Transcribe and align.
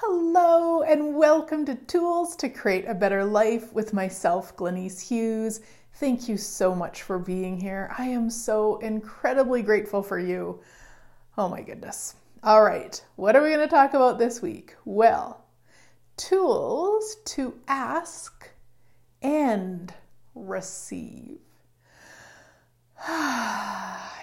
Hello, 0.00 0.82
and 0.82 1.16
welcome 1.16 1.64
to 1.64 1.74
Tools 1.74 2.36
to 2.36 2.50
Create 2.50 2.84
a 2.86 2.92
Better 2.92 3.24
Life 3.24 3.72
with 3.72 3.94
myself, 3.94 4.54
Glenise 4.54 5.00
Hughes. 5.00 5.62
Thank 5.94 6.28
you 6.28 6.36
so 6.36 6.74
much 6.74 7.00
for 7.00 7.18
being 7.18 7.58
here. 7.58 7.90
I 7.96 8.04
am 8.08 8.28
so 8.28 8.76
incredibly 8.80 9.62
grateful 9.62 10.02
for 10.02 10.18
you. 10.18 10.60
Oh 11.38 11.48
my 11.48 11.62
goodness. 11.62 12.14
All 12.42 12.62
right, 12.62 13.02
what 13.16 13.36
are 13.36 13.42
we 13.42 13.48
going 13.48 13.66
to 13.66 13.74
talk 13.74 13.94
about 13.94 14.18
this 14.18 14.42
week? 14.42 14.76
Well, 14.84 15.46
tools 16.18 17.16
to 17.24 17.54
ask 17.66 18.50
and 19.22 19.94
receive. 20.34 21.38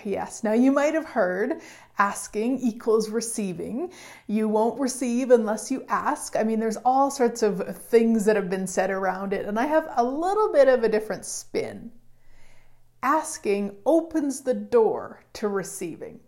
yes, 0.03 0.43
now 0.43 0.53
you 0.53 0.71
might 0.71 0.93
have 0.93 1.05
heard 1.05 1.61
asking 1.97 2.59
equals 2.59 3.09
receiving. 3.09 3.91
You 4.27 4.47
won't 4.47 4.79
receive 4.79 5.31
unless 5.31 5.69
you 5.69 5.85
ask. 5.87 6.35
I 6.35 6.43
mean, 6.43 6.59
there's 6.59 6.77
all 6.77 7.11
sorts 7.11 7.43
of 7.43 7.77
things 7.77 8.25
that 8.25 8.35
have 8.35 8.49
been 8.49 8.67
said 8.67 8.89
around 8.89 9.33
it, 9.33 9.45
and 9.45 9.59
I 9.59 9.65
have 9.65 9.89
a 9.95 10.03
little 10.03 10.51
bit 10.51 10.67
of 10.67 10.83
a 10.83 10.89
different 10.89 11.25
spin. 11.25 11.91
Asking 13.01 13.75
opens 13.85 14.41
the 14.41 14.53
door 14.53 15.23
to 15.33 15.47
receiving. 15.47 16.19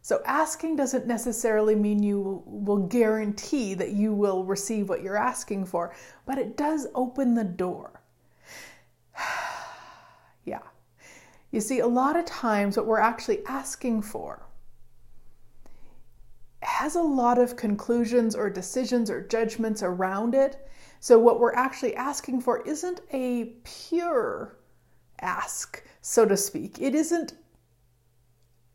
So, 0.00 0.22
asking 0.24 0.76
doesn't 0.76 1.06
necessarily 1.06 1.74
mean 1.74 2.02
you 2.02 2.42
will 2.46 2.86
guarantee 2.86 3.74
that 3.74 3.90
you 3.90 4.14
will 4.14 4.44
receive 4.44 4.88
what 4.88 5.02
you're 5.02 5.18
asking 5.18 5.66
for, 5.66 5.94
but 6.24 6.38
it 6.38 6.56
does 6.56 6.86
open 6.94 7.34
the 7.34 7.44
door. 7.44 8.00
yeah. 10.44 10.60
You 11.50 11.60
see, 11.60 11.78
a 11.78 11.86
lot 11.86 12.16
of 12.16 12.26
times 12.26 12.76
what 12.76 12.86
we're 12.86 13.00
actually 13.00 13.44
asking 13.46 14.02
for 14.02 14.42
has 16.62 16.94
a 16.94 17.02
lot 17.02 17.38
of 17.38 17.56
conclusions 17.56 18.34
or 18.34 18.50
decisions 18.50 19.10
or 19.10 19.26
judgments 19.26 19.82
around 19.82 20.34
it. 20.34 20.68
So, 21.00 21.18
what 21.18 21.40
we're 21.40 21.54
actually 21.54 21.94
asking 21.94 22.40
for 22.40 22.66
isn't 22.66 23.00
a 23.12 23.52
pure 23.64 24.58
ask, 25.20 25.82
so 26.02 26.26
to 26.26 26.36
speak. 26.36 26.80
It 26.80 26.94
isn't 26.94 27.34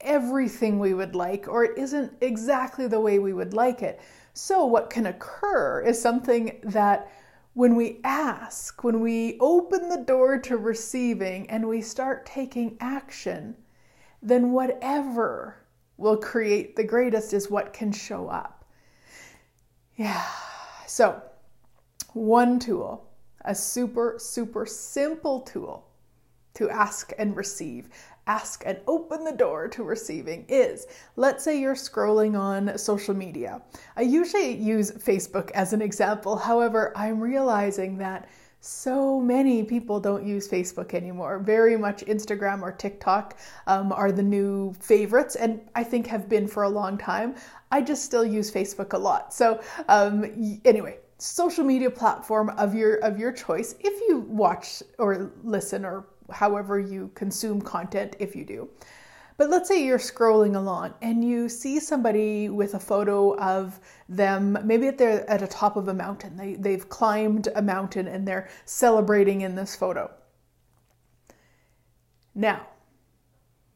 everything 0.01 0.79
we 0.79 0.93
would 0.93 1.15
like, 1.15 1.47
or 1.47 1.63
it 1.63 1.77
isn't 1.77 2.13
exactly 2.21 2.87
the 2.87 2.99
way 2.99 3.19
we 3.19 3.33
would 3.33 3.53
like 3.53 3.81
it. 3.81 3.99
So, 4.33 4.65
what 4.65 4.89
can 4.89 5.05
occur 5.05 5.81
is 5.81 6.01
something 6.01 6.59
that 6.63 7.11
when 7.53 7.75
we 7.75 7.99
ask, 8.03 8.83
when 8.83 8.99
we 8.99 9.37
open 9.39 9.89
the 9.89 10.03
door 10.03 10.39
to 10.39 10.57
receiving 10.57 11.49
and 11.49 11.67
we 11.67 11.81
start 11.81 12.25
taking 12.25 12.77
action, 12.79 13.55
then 14.21 14.51
whatever 14.51 15.57
will 15.97 16.17
create 16.17 16.75
the 16.75 16.83
greatest 16.83 17.33
is 17.33 17.51
what 17.51 17.73
can 17.73 17.91
show 17.91 18.27
up. 18.27 18.65
Yeah. 19.95 20.25
So, 20.87 21.21
one 22.13 22.59
tool, 22.59 23.07
a 23.45 23.53
super, 23.53 24.15
super 24.17 24.65
simple 24.65 25.41
tool 25.41 25.87
to 26.55 26.69
ask 26.69 27.11
and 27.17 27.35
receive, 27.35 27.89
ask 28.27 28.63
and 28.65 28.79
open 28.87 29.23
the 29.23 29.31
door 29.31 29.67
to 29.67 29.83
receiving 29.83 30.45
is 30.47 30.87
let's 31.15 31.43
say 31.43 31.59
you're 31.59 31.75
scrolling 31.75 32.39
on 32.39 32.77
social 32.77 33.13
media. 33.13 33.61
I 33.97 34.01
usually 34.01 34.55
use 34.55 34.91
Facebook 34.91 35.51
as 35.51 35.73
an 35.73 35.81
example. 35.81 36.35
However, 36.35 36.93
I'm 36.95 37.19
realizing 37.19 37.97
that 37.97 38.29
so 38.65 39.19
many 39.19 39.61
people 39.61 39.99
don't 39.99 40.25
use 40.25 40.47
Facebook 40.47 40.93
anymore. 40.93 41.39
Very 41.39 41.75
much 41.75 42.05
Instagram 42.05 42.61
or 42.61 42.71
TikTok 42.71 43.37
um, 43.67 43.91
are 43.91 44.09
the 44.09 44.23
new 44.23 44.73
favorites, 44.79 45.35
and 45.35 45.59
I 45.75 45.83
think 45.83 46.07
have 46.07 46.29
been 46.29 46.47
for 46.47 46.63
a 46.63 46.69
long 46.69 46.97
time. 46.97 47.35
I 47.73 47.81
just 47.81 48.05
still 48.05 48.23
use 48.23 48.49
Facebook 48.49 48.93
a 48.93 48.97
lot. 48.97 49.33
So 49.33 49.59
um, 49.89 50.59
anyway, 50.63 50.99
social 51.17 51.65
media 51.65 51.89
platform 51.89 52.51
of 52.51 52.73
your 52.73 52.95
of 52.97 53.19
your 53.19 53.33
choice. 53.33 53.75
If 53.81 53.99
you 54.07 54.19
watch 54.29 54.81
or 54.97 55.31
listen 55.43 55.83
or 55.83 56.05
however 56.31 56.79
you 56.79 57.11
consume 57.15 57.61
content, 57.61 58.15
if 58.19 58.35
you 58.35 58.45
do. 58.45 58.69
But 59.37 59.49
let's 59.49 59.67
say 59.67 59.83
you're 59.83 59.97
scrolling 59.97 60.55
along 60.55 60.93
and 61.01 61.23
you 61.23 61.49
see 61.49 61.79
somebody 61.79 62.49
with 62.49 62.75
a 62.75 62.79
photo 62.79 63.35
of 63.37 63.79
them, 64.07 64.57
maybe 64.63 64.91
they're 64.91 65.27
at 65.29 65.39
the 65.39 65.47
top 65.47 65.75
of 65.75 65.87
a 65.87 65.93
mountain. 65.93 66.37
They, 66.37 66.53
they've 66.53 66.87
climbed 66.87 67.49
a 67.55 67.61
mountain 67.61 68.07
and 68.07 68.27
they're 68.27 68.49
celebrating 68.65 69.41
in 69.41 69.55
this 69.55 69.75
photo. 69.75 70.11
Now, 72.35 72.67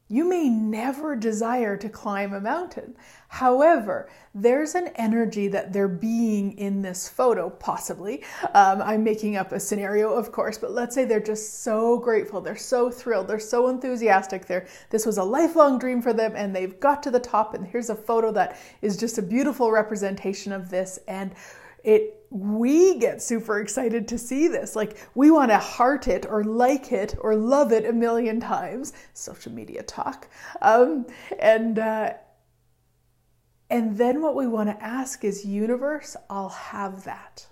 you 0.09 0.27
may 0.27 0.47
never 0.47 1.15
desire 1.15 1.75
to 1.77 1.89
climb 1.89 2.33
a 2.33 2.39
mountain. 2.39 2.95
However, 3.27 4.09
there's 4.33 4.73
an 4.73 4.87
energy 4.95 5.49
that 5.49 5.73
they're 5.73 5.87
being 5.87 6.57
in 6.57 6.81
this 6.81 7.09
photo, 7.09 7.49
possibly. 7.49 8.23
Um, 8.53 8.81
I'm 8.81 9.03
making 9.03 9.35
up 9.35 9.51
a 9.51 9.59
scenario, 9.59 10.13
of 10.13 10.31
course, 10.31 10.57
but 10.57 10.71
let's 10.71 10.95
say 10.95 11.03
they're 11.03 11.19
just 11.19 11.63
so 11.63 11.97
grateful, 11.97 12.39
they're 12.39 12.55
so 12.55 12.89
thrilled, 12.89 13.27
they're 13.27 13.39
so 13.39 13.67
enthusiastic. 13.67 14.45
They're, 14.45 14.67
this 14.89 15.05
was 15.05 15.17
a 15.17 15.23
lifelong 15.23 15.77
dream 15.77 16.01
for 16.01 16.13
them, 16.13 16.33
and 16.35 16.55
they've 16.55 16.79
got 16.79 17.03
to 17.03 17.11
the 17.11 17.19
top, 17.19 17.53
and 17.53 17.67
here's 17.67 17.89
a 17.89 17.95
photo 17.95 18.31
that 18.31 18.57
is 18.81 18.95
just 18.95 19.17
a 19.17 19.21
beautiful 19.21 19.71
representation 19.71 20.53
of 20.53 20.69
this. 20.69 20.99
And 21.07 21.33
it 21.83 22.16
we 22.29 22.99
get 22.99 23.21
super 23.21 23.59
excited 23.59 24.07
to 24.09 24.17
see 24.17 24.47
this. 24.47 24.75
Like 24.75 24.97
we 25.15 25.31
want 25.31 25.51
to 25.51 25.57
heart 25.57 26.07
it 26.07 26.25
or 26.25 26.43
like 26.43 26.91
it 26.91 27.15
or 27.21 27.35
love 27.35 27.71
it 27.71 27.85
a 27.85 27.93
million 27.93 28.39
times. 28.39 28.93
Social 29.13 29.51
media 29.51 29.83
talk. 29.83 30.27
Um, 30.61 31.05
and 31.39 31.79
uh, 31.79 32.13
and 33.69 33.97
then 33.97 34.21
what 34.21 34.35
we 34.35 34.47
want 34.47 34.69
to 34.69 34.83
ask 34.83 35.23
is, 35.25 35.45
universe, 35.45 36.15
I'll 36.29 36.49
have 36.49 37.03
that. 37.03 37.47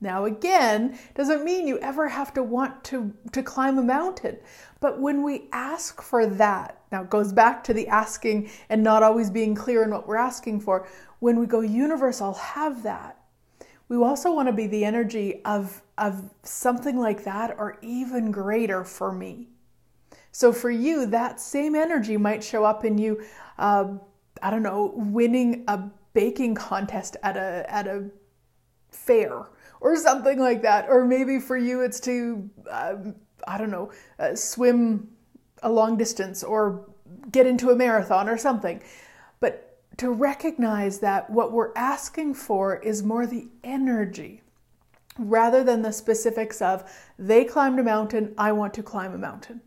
Now 0.00 0.24
again, 0.24 0.98
doesn't 1.14 1.44
mean 1.44 1.68
you 1.68 1.78
ever 1.78 2.08
have 2.08 2.34
to 2.34 2.42
want 2.42 2.82
to, 2.84 3.14
to 3.30 3.42
climb 3.44 3.78
a 3.78 3.82
mountain. 3.82 4.38
But 4.80 5.00
when 5.00 5.22
we 5.22 5.48
ask 5.52 6.02
for 6.02 6.26
that, 6.26 6.80
now 6.90 7.02
it 7.02 7.10
goes 7.10 7.32
back 7.32 7.62
to 7.64 7.72
the 7.72 7.86
asking 7.86 8.50
and 8.68 8.82
not 8.82 9.04
always 9.04 9.30
being 9.30 9.54
clear 9.54 9.84
in 9.84 9.90
what 9.90 10.08
we're 10.08 10.16
asking 10.16 10.60
for. 10.60 10.88
When 11.20 11.38
we 11.38 11.46
go, 11.46 11.60
universe, 11.60 12.20
I'll 12.20 12.34
have 12.34 12.82
that 12.82 13.21
we 13.92 14.02
also 14.02 14.32
want 14.32 14.48
to 14.48 14.54
be 14.54 14.66
the 14.66 14.86
energy 14.86 15.42
of, 15.44 15.82
of 15.98 16.30
something 16.44 16.98
like 16.98 17.24
that 17.24 17.54
or 17.58 17.76
even 17.82 18.32
greater 18.32 18.84
for 18.84 19.12
me. 19.12 19.48
So 20.30 20.50
for 20.50 20.70
you, 20.70 21.04
that 21.04 21.38
same 21.38 21.74
energy 21.74 22.16
might 22.16 22.42
show 22.42 22.64
up 22.64 22.86
in 22.86 22.96
you, 22.96 23.22
uh, 23.58 23.88
I 24.42 24.50
don't 24.50 24.62
know, 24.62 24.94
winning 24.96 25.64
a 25.68 25.90
baking 26.14 26.54
contest 26.54 27.18
at 27.22 27.36
a, 27.36 27.66
at 27.68 27.86
a 27.86 28.04
fair 28.90 29.50
or 29.82 29.96
something 29.96 30.38
like 30.38 30.62
that. 30.62 30.86
Or 30.88 31.04
maybe 31.04 31.38
for 31.38 31.58
you, 31.58 31.82
it's 31.82 32.00
to, 32.00 32.48
um, 32.70 33.14
I 33.46 33.58
don't 33.58 33.70
know, 33.70 33.92
uh, 34.18 34.34
swim 34.34 35.06
a 35.62 35.70
long 35.70 35.98
distance 35.98 36.42
or 36.42 36.88
get 37.30 37.46
into 37.46 37.68
a 37.68 37.76
marathon 37.76 38.26
or 38.26 38.38
something. 38.38 38.82
To 39.98 40.10
recognize 40.10 40.98
that 41.00 41.30
what 41.30 41.52
we're 41.52 41.72
asking 41.76 42.34
for 42.34 42.76
is 42.76 43.02
more 43.02 43.26
the 43.26 43.48
energy 43.62 44.42
rather 45.18 45.62
than 45.62 45.82
the 45.82 45.92
specifics 45.92 46.62
of 46.62 46.90
they 47.18 47.44
climbed 47.44 47.78
a 47.78 47.82
mountain, 47.82 48.34
I 48.38 48.52
want 48.52 48.74
to 48.74 48.82
climb 48.82 49.12
a 49.12 49.18
mountain. 49.18 49.60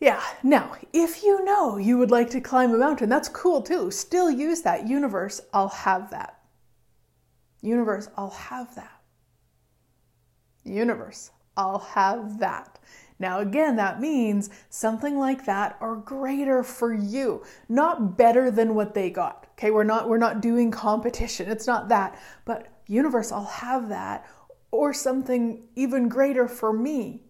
Yeah, 0.00 0.22
now, 0.42 0.76
if 0.92 1.22
you 1.22 1.44
know 1.44 1.76
you 1.76 1.96
would 1.96 2.10
like 2.10 2.28
to 2.30 2.40
climb 2.40 2.74
a 2.74 2.78
mountain, 2.78 3.08
that's 3.08 3.28
cool 3.28 3.62
too. 3.62 3.90
Still 3.90 4.30
use 4.30 4.60
that. 4.62 4.86
Universe, 4.86 5.40
I'll 5.52 5.68
have 5.68 6.10
that. 6.10 6.40
Universe, 7.62 8.08
I'll 8.16 8.30
have 8.30 8.74
that. 8.74 9.00
Universe, 10.64 11.30
I'll 11.56 11.78
have 11.78 12.38
that. 12.40 12.78
Now, 13.24 13.38
again, 13.38 13.76
that 13.76 14.02
means 14.02 14.50
something 14.68 15.16
like 15.18 15.46
that 15.46 15.78
or 15.80 15.96
greater 15.96 16.62
for 16.62 16.92
you, 16.92 17.42
not 17.70 18.18
better 18.18 18.50
than 18.50 18.74
what 18.74 18.92
they 18.92 19.08
got. 19.08 19.46
Okay, 19.52 19.70
we're 19.70 19.82
not 19.82 20.10
we're 20.10 20.18
not 20.18 20.42
doing 20.42 20.70
competition. 20.70 21.50
It's 21.50 21.66
not 21.66 21.88
that, 21.88 22.18
but 22.44 22.68
universe, 22.86 23.32
I'll 23.32 23.46
have 23.46 23.88
that 23.88 24.26
or 24.70 24.92
something 24.92 25.62
even 25.74 26.10
greater 26.10 26.46
for 26.46 26.70
me. 26.70 27.22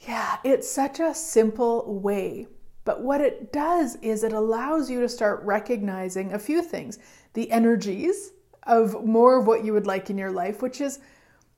Yeah, 0.00 0.36
it's 0.44 0.70
such 0.70 1.00
a 1.00 1.14
simple 1.14 1.98
way. 1.98 2.46
But 2.84 3.00
what 3.00 3.22
it 3.22 3.54
does 3.54 3.96
is 4.02 4.22
it 4.22 4.34
allows 4.34 4.90
you 4.90 5.00
to 5.00 5.08
start 5.08 5.42
recognizing 5.44 6.34
a 6.34 6.38
few 6.38 6.62
things 6.62 6.98
the 7.32 7.50
energies 7.50 8.32
of 8.64 9.02
more 9.02 9.40
of 9.40 9.46
what 9.46 9.64
you 9.64 9.72
would 9.72 9.86
like 9.86 10.10
in 10.10 10.18
your 10.18 10.30
life, 10.30 10.60
which 10.60 10.82
is 10.82 10.98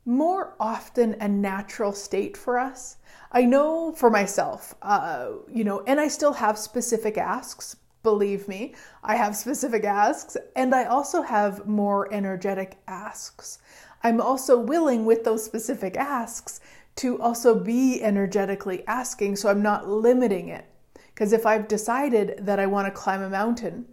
more 0.07 0.55
often 0.61 1.17
a 1.21 1.27
natural 1.27 1.93
state 1.93 2.37
for 2.37 2.57
us. 2.57 2.99
I 3.33 3.45
know 3.45 3.93
for 3.93 4.11
myself, 4.11 4.75
uh, 4.83 5.29
you 5.49 5.65
know, 5.65 5.83
and 5.87 6.01
I 6.01 6.09
still 6.09 6.35
have 6.35 6.59
specific 6.59 7.19
asks. 7.19 7.77
Believe 8.03 8.47
me, 8.47 8.75
I 9.03 9.17
have 9.17 9.35
specific 9.35 9.85
asks, 9.85 10.37
and 10.55 10.75
I 10.75 10.85
also 10.85 11.23
have 11.23 11.67
more 11.67 12.13
energetic 12.15 12.79
asks. 12.87 13.59
I'm 14.05 14.21
also 14.21 14.59
willing 14.59 15.05
with 15.05 15.25
those 15.25 15.45
specific 15.45 15.97
asks 15.97 16.61
to 16.97 17.21
also 17.21 17.59
be 17.59 18.01
energetically 18.03 18.87
asking, 18.87 19.37
so 19.37 19.49
I'm 19.49 19.63
not 19.63 19.89
limiting 19.89 20.49
it. 20.49 20.67
Because 21.09 21.33
if 21.33 21.47
I've 21.47 21.67
decided 21.67 22.39
that 22.43 22.61
I 22.61 22.67
want 22.67 22.87
to 22.87 23.01
climb 23.01 23.23
a 23.23 23.29
mountain, 23.29 23.87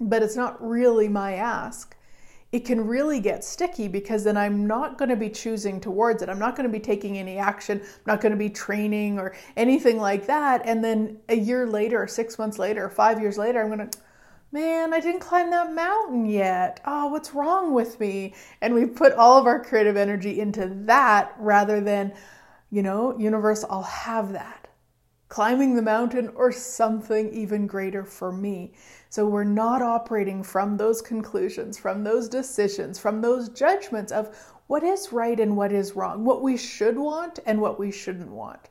but 0.00 0.22
it's 0.22 0.36
not 0.36 0.60
really 0.60 1.08
my 1.08 1.34
ask, 1.34 1.96
it 2.52 2.64
can 2.64 2.86
really 2.86 3.20
get 3.20 3.44
sticky 3.44 3.88
because 3.88 4.24
then 4.24 4.36
I'm 4.36 4.66
not 4.66 4.98
going 4.98 5.08
to 5.08 5.16
be 5.16 5.28
choosing 5.28 5.80
towards 5.80 6.22
it. 6.22 6.28
I'm 6.28 6.38
not 6.38 6.56
going 6.56 6.68
to 6.68 6.72
be 6.72 6.80
taking 6.80 7.18
any 7.18 7.38
action. 7.38 7.80
I'm 7.82 8.02
not 8.06 8.20
going 8.20 8.32
to 8.32 8.38
be 8.38 8.50
training 8.50 9.18
or 9.18 9.34
anything 9.56 9.98
like 9.98 10.26
that. 10.26 10.62
And 10.64 10.82
then 10.82 11.18
a 11.28 11.36
year 11.36 11.66
later, 11.66 12.02
or 12.02 12.06
six 12.06 12.38
months 12.38 12.58
later, 12.58 12.84
or 12.84 12.90
five 12.90 13.20
years 13.20 13.36
later, 13.36 13.60
I'm 13.60 13.68
going 13.68 13.90
to, 13.90 13.98
man, 14.52 14.94
I 14.94 15.00
didn't 15.00 15.20
climb 15.20 15.50
that 15.50 15.72
mountain 15.72 16.26
yet. 16.26 16.80
Oh, 16.86 17.08
what's 17.08 17.34
wrong 17.34 17.74
with 17.74 17.98
me? 17.98 18.34
And 18.60 18.74
we 18.74 18.86
put 18.86 19.12
all 19.12 19.38
of 19.38 19.46
our 19.46 19.62
creative 19.62 19.96
energy 19.96 20.40
into 20.40 20.68
that 20.86 21.34
rather 21.38 21.80
than, 21.80 22.14
you 22.70 22.82
know, 22.82 23.18
universe, 23.18 23.64
I'll 23.68 23.82
have 23.82 24.32
that 24.32 24.66
climbing 25.28 25.74
the 25.74 25.82
mountain, 25.82 26.30
or 26.36 26.52
something 26.52 27.32
even 27.32 27.66
greater 27.66 28.04
for 28.04 28.30
me. 28.30 28.72
So 29.16 29.26
we're 29.26 29.44
not 29.44 29.80
operating 29.80 30.42
from 30.42 30.76
those 30.76 31.00
conclusions, 31.00 31.78
from 31.78 32.04
those 32.04 32.28
decisions, 32.28 32.98
from 32.98 33.22
those 33.22 33.48
judgments 33.48 34.12
of 34.12 34.28
what 34.66 34.82
is 34.82 35.10
right 35.10 35.40
and 35.40 35.56
what 35.56 35.72
is 35.72 35.96
wrong, 35.96 36.22
what 36.22 36.42
we 36.42 36.58
should 36.58 36.98
want 36.98 37.38
and 37.46 37.58
what 37.58 37.78
we 37.78 37.90
shouldn't 37.90 38.30
want. 38.30 38.68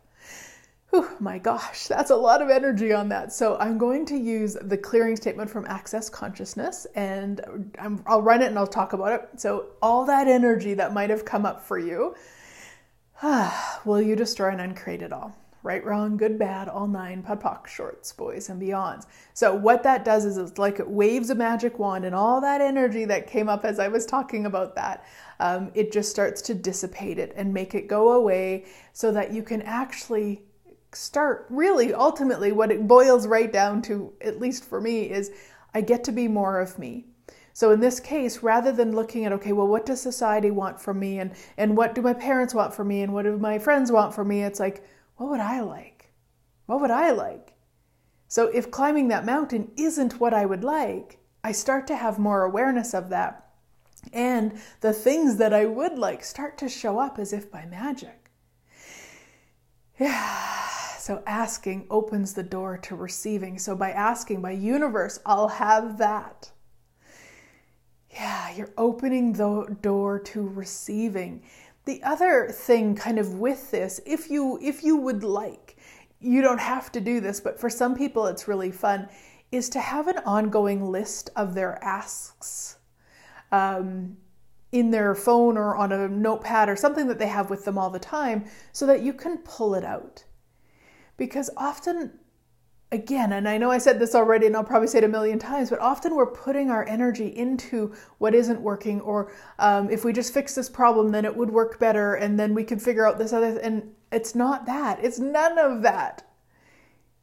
Whew, 0.92 1.09
my 1.19 1.39
gosh, 1.39 1.88
that's 1.88 2.12
a 2.12 2.15
lot 2.15 2.44
of 2.44 2.51
energy 2.51 2.94
on 2.94 3.09
that. 3.09 3.33
So 3.33 3.57
I'm 3.57 3.80
going 3.80 4.06
to 4.06 4.15
use 4.15 4.56
the 4.62 4.77
clearing 4.77 5.15
statement 5.15 5.50
from 5.50 5.65
Access 5.65 6.09
Consciousness 6.12 6.86
and 6.94 7.74
i 7.80 7.88
will 7.88 8.21
run 8.21 8.44
it 8.44 8.50
and 8.50 8.59
I'll 8.59 8.68
talk 8.68 8.94
about 8.94 9.13
it. 9.13 9.41
So, 9.41 9.69
all 9.81 10.06
that 10.06 10.27
energy 10.27 10.75
that 10.75 10.94
might 10.94 11.09
have 11.09 11.25
come 11.25 11.48
up 11.48 11.63
for 11.63 11.80
you, 11.80 12.13
will 13.83 14.00
you 14.00 14.15
destroy 14.15 14.51
and 14.51 14.62
uncreate 14.62 15.01
it 15.01 15.12
all? 15.12 15.36
Right, 15.65 15.83
wrong, 15.83 16.15
good, 16.15 16.38
bad, 16.38 16.69
all 16.69 16.88
nine, 16.88 17.23
POD 17.23 17.67
shorts, 17.67 18.13
boys, 18.13 18.50
and 18.50 18.62
beyonds. 18.62 19.07
So, 19.33 19.53
what 19.53 19.81
that 19.83 20.06
does 20.06 20.23
is 20.23 20.38
it's 20.38 20.59
like 20.59 20.79
it 20.79 20.88
waves 20.88 21.31
a 21.31 21.35
magic 21.35 21.79
wand, 21.79 22.06
and 22.06 22.13
all 22.13 22.39
that 22.41 22.62
energy 22.62 23.03
that 23.06 23.27
came 23.27 23.50
up 23.50 23.65
as 23.65 23.79
I 23.79 23.88
was 23.88 24.06
talking 24.06 24.45
about 24.45 24.75
that, 24.75 25.03
um, 25.39 25.71
it 25.73 25.91
just 25.91 26.12
starts 26.12 26.41
to 26.44 26.53
dissipate 26.53 27.17
it 27.17 27.33
and 27.35 27.53
make 27.53 27.73
it 27.73 27.88
go 27.88 28.12
away 28.13 28.65
so 28.94 29.12
that 29.12 29.33
you 29.33 29.41
can 29.41 29.63
actually 29.63 30.44
start 30.94 31.47
really 31.50 31.94
ultimately 31.94 32.51
what 32.51 32.71
it 32.71 32.88
boils 32.88 33.27
right 33.27 33.51
down 33.51 33.81
to, 33.81 34.13
at 34.21 34.39
least 34.39 34.63
for 34.63 34.79
me, 34.79 35.09
is 35.09 35.31
I 35.73 35.81
get 35.81 36.03
to 36.06 36.12
be 36.12 36.27
more 36.27 36.59
of 36.59 36.77
me. 36.77 37.07
So 37.53 37.71
in 37.71 37.79
this 37.79 38.00
case, 38.00 38.44
rather 38.44 38.71
than 38.71 38.95
looking 38.95 39.25
at, 39.25 39.31
okay, 39.33 39.53
well, 39.53 39.67
what 39.67 39.85
does 39.85 40.01
society 40.01 40.51
want 40.51 40.79
from 40.79 41.00
me 41.00 41.19
and, 41.19 41.31
and 41.57 41.75
what 41.75 41.95
do 41.95 42.01
my 42.01 42.13
parents 42.13 42.53
want 42.53 42.73
from 42.73 42.89
me 42.89 43.01
and 43.01 43.13
what 43.13 43.23
do 43.23 43.38
my 43.38 43.57
friends 43.57 43.91
want 43.91 44.13
from 44.13 44.27
me? 44.27 44.44
It's 44.44 44.59
like, 44.59 44.83
what 45.15 45.29
would 45.29 45.39
I 45.39 45.62
like? 45.62 46.12
What 46.65 46.81
would 46.81 46.91
I 46.91 47.12
like? 47.12 47.53
So 48.27 48.47
if 48.47 48.71
climbing 48.71 49.07
that 49.09 49.25
mountain 49.25 49.71
isn't 49.77 50.19
what 50.19 50.33
I 50.33 50.45
would 50.45 50.63
like, 50.63 51.19
I 51.44 51.51
start 51.51 51.88
to 51.88 51.95
have 51.95 52.17
more 52.19 52.44
awareness 52.44 52.94
of 52.94 53.09
that. 53.09 53.50
And 54.13 54.59
the 54.81 54.94
things 54.94 55.38
that 55.38 55.53
I 55.53 55.65
would 55.65 55.97
like 55.97 56.23
start 56.23 56.57
to 56.59 56.69
show 56.69 57.00
up 57.00 57.19
as 57.19 57.33
if 57.33 57.51
by 57.51 57.65
magic. 57.65 58.31
Yeah. 60.00 60.67
So 61.00 61.21
asking 61.27 61.85
opens 61.89 62.33
the 62.33 62.44
door 62.44 62.77
to 62.79 62.95
receiving. 62.95 63.59
So 63.59 63.75
by 63.75 63.91
asking, 63.91 64.41
by 64.41 64.51
universe, 64.51 65.19
I'll 65.23 65.50
have 65.50 66.00
that. 66.00 66.51
Yeah, 68.09 68.50
you're 68.56 68.73
opening 68.77 69.33
the 69.33 69.77
door 69.81 70.19
to 70.19 70.41
receiving. 70.41 71.44
The 71.86 72.02
other 72.04 72.50
thing 72.50 72.96
kind 72.96 73.20
of 73.20 73.36
with 73.36 73.72
this, 73.72 74.02
if 74.06 74.30
you 74.30 74.60
if 74.62 74.84
you 74.84 74.98
would 74.98 75.24
like, 75.24 75.78
you 76.20 76.42
don't 76.42 76.60
have 76.60 76.92
to 76.94 77.02
do 77.02 77.20
this, 77.20 77.40
but 77.40 77.60
for 77.60 77.70
some 77.70 77.96
people 77.96 78.26
it's 78.26 78.48
really 78.48 78.72
fun, 78.72 79.08
is 79.52 79.70
to 79.70 79.80
have 79.80 80.08
an 80.08 80.18
ongoing 80.26 80.92
list 80.92 81.30
of 81.36 81.54
their 81.54 81.84
asks. 81.84 82.78
Um, 83.52 84.18
in 84.76 84.92
their 84.92 85.16
phone 85.16 85.58
or 85.58 85.78
on 85.78 85.94
a 85.94 86.10
notepad 86.10 86.68
or 86.68 86.76
something 86.76 87.08
that 87.08 87.18
they 87.18 87.28
have 87.28 87.50
with 87.50 87.64
them 87.64 87.78
all 87.78 87.90
the 87.90 87.98
time 87.98 88.44
so 88.74 88.86
that 88.86 89.02
you 89.02 89.14
can 89.14 89.38
pull 89.38 89.74
it 89.74 89.86
out. 89.86 90.26
Because 91.16 91.50
often 91.56 92.20
again, 92.95 93.33
and 93.33 93.47
I 93.47 93.59
know 93.59 93.69
I 93.69 93.77
said 93.77 94.00
this 94.00 94.15
already 94.15 94.47
and 94.47 94.56
I'll 94.56 94.63
probably 94.63 94.88
say 94.88 94.97
it 94.97 95.03
a 95.03 95.07
million 95.07 95.38
times, 95.38 95.69
but 95.69 95.80
often 95.80 96.15
we're 96.15 96.31
putting 96.31 96.71
our 96.71 96.83
energy 96.88 97.27
into 97.27 97.94
what 98.18 98.33
isn't 98.33 98.59
working, 98.59 99.00
or 99.01 99.31
um, 99.59 99.92
if 99.92 100.03
we 100.03 100.12
just 100.13 100.33
fix 100.33 100.56
this 100.56 100.69
problem, 100.69 101.12
then 101.12 101.25
it 101.25 101.36
would 101.36 101.51
work 101.51 101.80
better, 101.80 102.15
and 102.15 102.39
then 102.39 102.56
we 102.56 102.63
can 102.63 102.80
figure 102.80 103.06
out 103.06 103.19
this 103.19 103.33
other. 103.33 103.51
Th- 103.51 103.63
and 103.63 103.94
it's 104.12 104.33
not 104.33 104.65
that. 104.65 105.03
It's 105.03 105.19
none 105.19 105.59
of 105.59 105.83
that. 105.83 106.27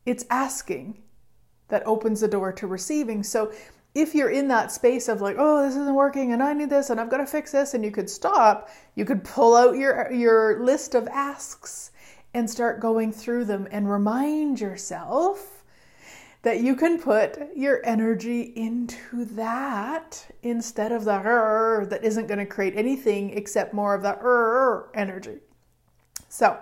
It's 0.06 0.24
asking 0.30 1.02
that 1.68 1.86
opens 1.86 2.20
the 2.20 2.28
door 2.28 2.52
to 2.52 2.66
receiving. 2.66 3.22
So 3.22 3.52
if 3.94 4.14
you're 4.14 4.30
in 4.30 4.48
that 4.48 4.72
space 4.72 5.08
of 5.08 5.20
like, 5.20 5.36
oh, 5.38 5.62
this 5.66 5.76
isn't 5.76 5.94
working, 5.94 6.32
and 6.32 6.42
I 6.42 6.52
need 6.52 6.70
this, 6.70 6.90
and 6.90 7.00
I've 7.00 7.10
got 7.10 7.18
to 7.18 7.26
fix 7.26 7.50
this, 7.52 7.74
and 7.74 7.84
you 7.84 7.90
could 7.90 8.08
stop, 8.08 8.68
you 8.94 9.04
could 9.04 9.24
pull 9.24 9.56
out 9.56 9.76
your 9.76 10.12
your 10.12 10.62
list 10.62 10.94
of 10.94 11.08
asks 11.08 11.90
and 12.34 12.48
start 12.48 12.80
going 12.80 13.12
through 13.12 13.44
them 13.44 13.68
and 13.70 13.90
remind 13.90 14.60
yourself 14.60 15.51
that 16.42 16.60
you 16.60 16.74
can 16.74 17.00
put 17.00 17.38
your 17.56 17.80
energy 17.84 18.52
into 18.56 19.24
that 19.26 20.26
instead 20.42 20.90
of 20.90 21.04
the 21.04 21.22
er 21.24 21.86
that 21.88 22.04
isn't 22.04 22.26
going 22.26 22.38
to 22.38 22.46
create 22.46 22.76
anything 22.76 23.30
except 23.30 23.72
more 23.72 23.94
of 23.94 24.02
the 24.02 24.18
er 24.20 24.90
energy. 24.94 25.38
So, 26.28 26.58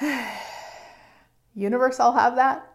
universe, 1.54 2.00
I'll 2.00 2.12
have 2.12 2.36
that. 2.36 2.66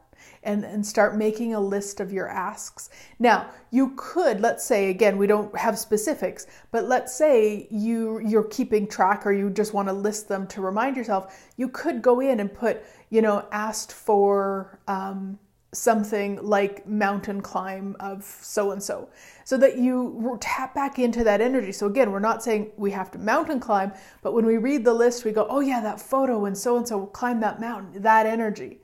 And, 0.43 0.63
and 0.63 0.85
start 0.85 1.17
making 1.17 1.55
a 1.55 1.59
list 1.59 1.99
of 1.99 2.13
your 2.13 2.29
asks. 2.29 2.91
Now, 3.17 3.49
you 3.71 3.93
could, 3.97 4.41
let's 4.41 4.63
say, 4.63 4.91
again, 4.91 5.17
we 5.17 5.25
don't 5.25 5.55
have 5.57 5.77
specifics, 5.77 6.45
but 6.71 6.85
let's 6.85 7.15
say 7.17 7.67
you 7.71 8.19
you're 8.19 8.43
keeping 8.43 8.87
track 8.87 9.25
or 9.25 9.31
you 9.31 9.49
just 9.49 9.73
want 9.73 9.87
to 9.87 9.93
list 9.93 10.29
them 10.29 10.45
to 10.47 10.61
remind 10.61 10.97
yourself. 10.97 11.49
You 11.57 11.67
could 11.67 12.03
go 12.03 12.19
in 12.19 12.39
and 12.39 12.53
put, 12.53 12.83
you 13.09 13.23
know, 13.23 13.47
asked 13.51 13.91
for 13.91 14.79
um, 14.87 15.39
something 15.75 16.39
like 16.41 16.87
mountain 16.87 17.41
climb 17.41 17.95
of 17.99 18.23
so 18.23 18.71
and 18.71 18.81
so 18.81 19.09
so 19.43 19.57
that 19.57 19.77
you 19.77 20.37
tap 20.39 20.73
back 20.73 20.97
into 20.97 21.23
that 21.23 21.41
energy. 21.41 21.71
So 21.71 21.87
again 21.87 22.11
we're 22.11 22.19
not 22.19 22.43
saying 22.43 22.71
we 22.77 22.91
have 22.91 23.11
to 23.11 23.17
mountain 23.17 23.59
climb 23.59 23.91
but 24.21 24.33
when 24.33 24.45
we 24.45 24.57
read 24.57 24.85
the 24.85 24.93
list 24.93 25.25
we 25.25 25.31
go 25.31 25.45
oh 25.49 25.59
yeah 25.59 25.81
that 25.81 25.99
photo 25.99 26.45
and 26.45 26.57
so 26.57 26.77
and 26.77 26.87
so 26.87 27.05
climbed 27.07 27.43
that 27.43 27.59
mountain 27.59 28.01
that 28.01 28.25
energy. 28.25 28.79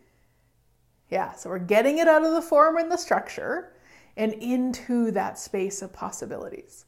Yeah 1.09 1.33
so 1.33 1.49
we're 1.49 1.59
getting 1.59 1.99
it 1.99 2.07
out 2.07 2.25
of 2.25 2.33
the 2.33 2.41
form 2.41 2.77
and 2.77 2.91
the 2.91 2.97
structure 2.97 3.73
and 4.17 4.33
into 4.33 5.11
that 5.11 5.39
space 5.39 5.81
of 5.81 5.93
possibilities. 5.93 6.85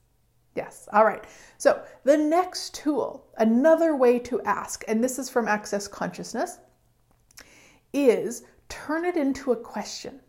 Yes 0.55 0.89
all 0.91 1.05
right. 1.05 1.23
So 1.57 1.81
the 2.03 2.17
next 2.17 2.75
tool 2.75 3.25
another 3.37 3.95
way 3.95 4.19
to 4.19 4.41
ask 4.41 4.83
and 4.87 5.01
this 5.01 5.17
is 5.17 5.29
from 5.29 5.47
access 5.47 5.87
consciousness 5.87 6.59
is 7.93 8.43
turn 8.73 9.05
it 9.05 9.15
into 9.15 9.51
a 9.51 9.55
question. 9.55 10.19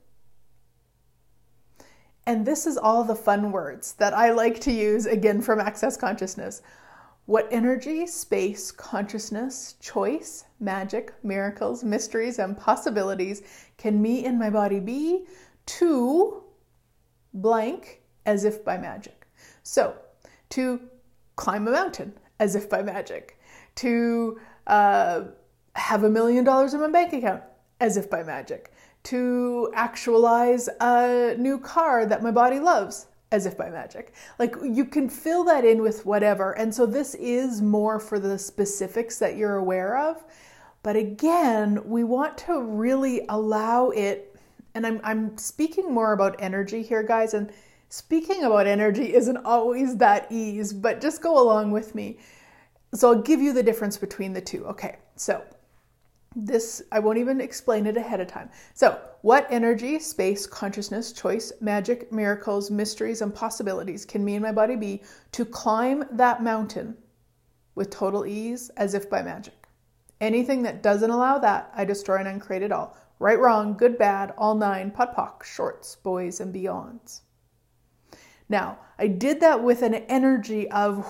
And 2.26 2.44
this 2.44 2.66
is 2.66 2.76
all 2.76 3.02
the 3.02 3.14
fun 3.14 3.52
words 3.52 3.94
that 3.94 4.12
I 4.12 4.32
like 4.32 4.60
to 4.60 4.72
use 4.72 5.06
again 5.06 5.40
from 5.40 5.60
Access 5.60 5.96
Consciousness. 5.96 6.60
What 7.24 7.48
energy, 7.50 8.06
space, 8.06 8.70
consciousness, 8.70 9.76
choice, 9.80 10.44
magic, 10.60 11.14
miracles, 11.22 11.82
mysteries, 11.82 12.38
and 12.38 12.56
possibilities 12.56 13.42
can 13.78 14.02
me 14.02 14.26
and 14.26 14.38
my 14.38 14.50
body 14.50 14.78
be 14.78 15.24
to 15.66 16.44
blank 17.32 18.02
as 18.26 18.44
if 18.44 18.62
by 18.62 18.76
magic? 18.76 19.26
So, 19.62 19.94
to 20.50 20.80
climb 21.36 21.66
a 21.66 21.70
mountain 21.72 22.12
as 22.40 22.54
if 22.54 22.68
by 22.68 22.82
magic, 22.82 23.38
to 23.76 24.38
uh, 24.66 25.22
have 25.76 26.04
a 26.04 26.10
million 26.10 26.44
dollars 26.44 26.74
in 26.74 26.80
my 26.80 26.90
bank 26.90 27.14
account 27.14 27.42
as 27.80 27.96
if 27.96 28.08
by 28.08 28.22
magic, 28.22 28.72
to 29.04 29.70
actualize 29.74 30.68
a 30.80 31.34
new 31.38 31.58
car 31.58 32.06
that 32.06 32.22
my 32.22 32.30
body 32.30 32.58
loves 32.58 33.06
as 33.32 33.46
if 33.46 33.56
by 33.56 33.68
magic. 33.68 34.14
Like 34.38 34.54
you 34.62 34.84
can 34.84 35.08
fill 35.08 35.44
that 35.44 35.64
in 35.64 35.82
with 35.82 36.06
whatever. 36.06 36.52
And 36.52 36.74
so 36.74 36.86
this 36.86 37.14
is 37.16 37.60
more 37.60 37.98
for 37.98 38.18
the 38.18 38.38
specifics 38.38 39.18
that 39.18 39.36
you're 39.36 39.56
aware 39.56 39.98
of. 39.98 40.24
But 40.82 40.96
again, 40.96 41.80
we 41.84 42.04
want 42.04 42.38
to 42.38 42.62
really 42.62 43.22
allow 43.28 43.90
it. 43.90 44.36
And 44.74 44.86
I'm, 44.86 45.00
I'm 45.02 45.36
speaking 45.36 45.92
more 45.92 46.12
about 46.12 46.36
energy 46.38 46.82
here, 46.82 47.02
guys. 47.02 47.34
And 47.34 47.52
speaking 47.88 48.44
about 48.44 48.66
energy 48.66 49.14
isn't 49.14 49.38
always 49.38 49.96
that 49.96 50.30
ease, 50.30 50.72
but 50.72 51.00
just 51.00 51.22
go 51.22 51.42
along 51.42 51.70
with 51.70 51.94
me. 51.94 52.18
So 52.92 53.08
I'll 53.08 53.22
give 53.22 53.40
you 53.40 53.52
the 53.52 53.62
difference 53.62 53.96
between 53.96 54.32
the 54.32 54.40
two. 54.40 54.64
Okay, 54.66 54.98
so 55.16 55.42
this, 56.36 56.82
I 56.90 56.98
won't 56.98 57.18
even 57.18 57.40
explain 57.40 57.86
it 57.86 57.96
ahead 57.96 58.20
of 58.20 58.28
time. 58.28 58.50
So, 58.74 59.00
what 59.22 59.46
energy, 59.50 59.98
space, 59.98 60.46
consciousness, 60.46 61.12
choice, 61.12 61.52
magic, 61.60 62.12
miracles, 62.12 62.70
mysteries, 62.70 63.22
and 63.22 63.34
possibilities 63.34 64.04
can 64.04 64.24
me 64.24 64.34
and 64.34 64.42
my 64.42 64.52
body 64.52 64.76
be 64.76 65.02
to 65.32 65.44
climb 65.44 66.04
that 66.12 66.42
mountain 66.42 66.96
with 67.74 67.90
total 67.90 68.26
ease 68.26 68.70
as 68.76 68.94
if 68.94 69.08
by 69.08 69.22
magic? 69.22 69.54
Anything 70.20 70.62
that 70.62 70.82
doesn't 70.82 71.10
allow 71.10 71.38
that, 71.38 71.70
I 71.74 71.84
destroy 71.84 72.18
and 72.18 72.28
uncreate 72.28 72.62
it 72.62 72.72
all. 72.72 72.96
Right, 73.18 73.38
wrong, 73.38 73.76
good, 73.76 73.96
bad, 73.96 74.34
all 74.36 74.54
nine, 74.54 74.90
POD 74.90 75.14
POC, 75.14 75.44
shorts, 75.44 75.96
boys, 75.96 76.40
and 76.40 76.54
beyonds. 76.54 77.20
Now, 78.48 78.78
I 78.98 79.06
did 79.06 79.40
that 79.40 79.62
with 79.62 79.82
an 79.82 79.94
energy 79.94 80.70
of 80.70 81.06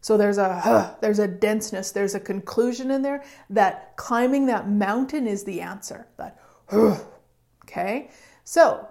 so 0.00 0.16
there's 0.16 0.38
a 0.38 0.96
there's 1.00 1.18
a 1.18 1.28
denseness, 1.28 1.90
there's 1.90 2.14
a 2.14 2.20
conclusion 2.20 2.90
in 2.90 3.02
there 3.02 3.22
that 3.50 3.96
climbing 3.96 4.46
that 4.46 4.68
mountain 4.68 5.26
is 5.26 5.44
the 5.44 5.60
answer. 5.60 6.06
That 6.16 6.40
okay? 7.64 8.10
So, 8.44 8.88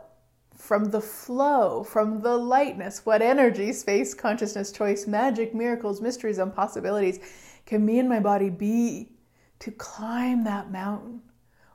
from 0.55 0.85
the 0.85 1.01
flow, 1.01 1.83
from 1.83 2.21
the 2.21 2.37
lightness, 2.37 3.05
what 3.05 3.21
energy, 3.21 3.73
space, 3.73 4.13
consciousness, 4.13 4.71
choice, 4.71 5.07
magic, 5.07 5.55
miracles, 5.55 6.01
mysteries, 6.01 6.37
and 6.37 6.53
possibilities 6.53 7.19
can 7.65 7.85
me 7.85 7.99
and 7.99 8.09
my 8.09 8.19
body 8.19 8.49
be 8.49 9.11
to 9.59 9.71
climb 9.71 10.43
that 10.43 10.71
mountain? 10.71 11.21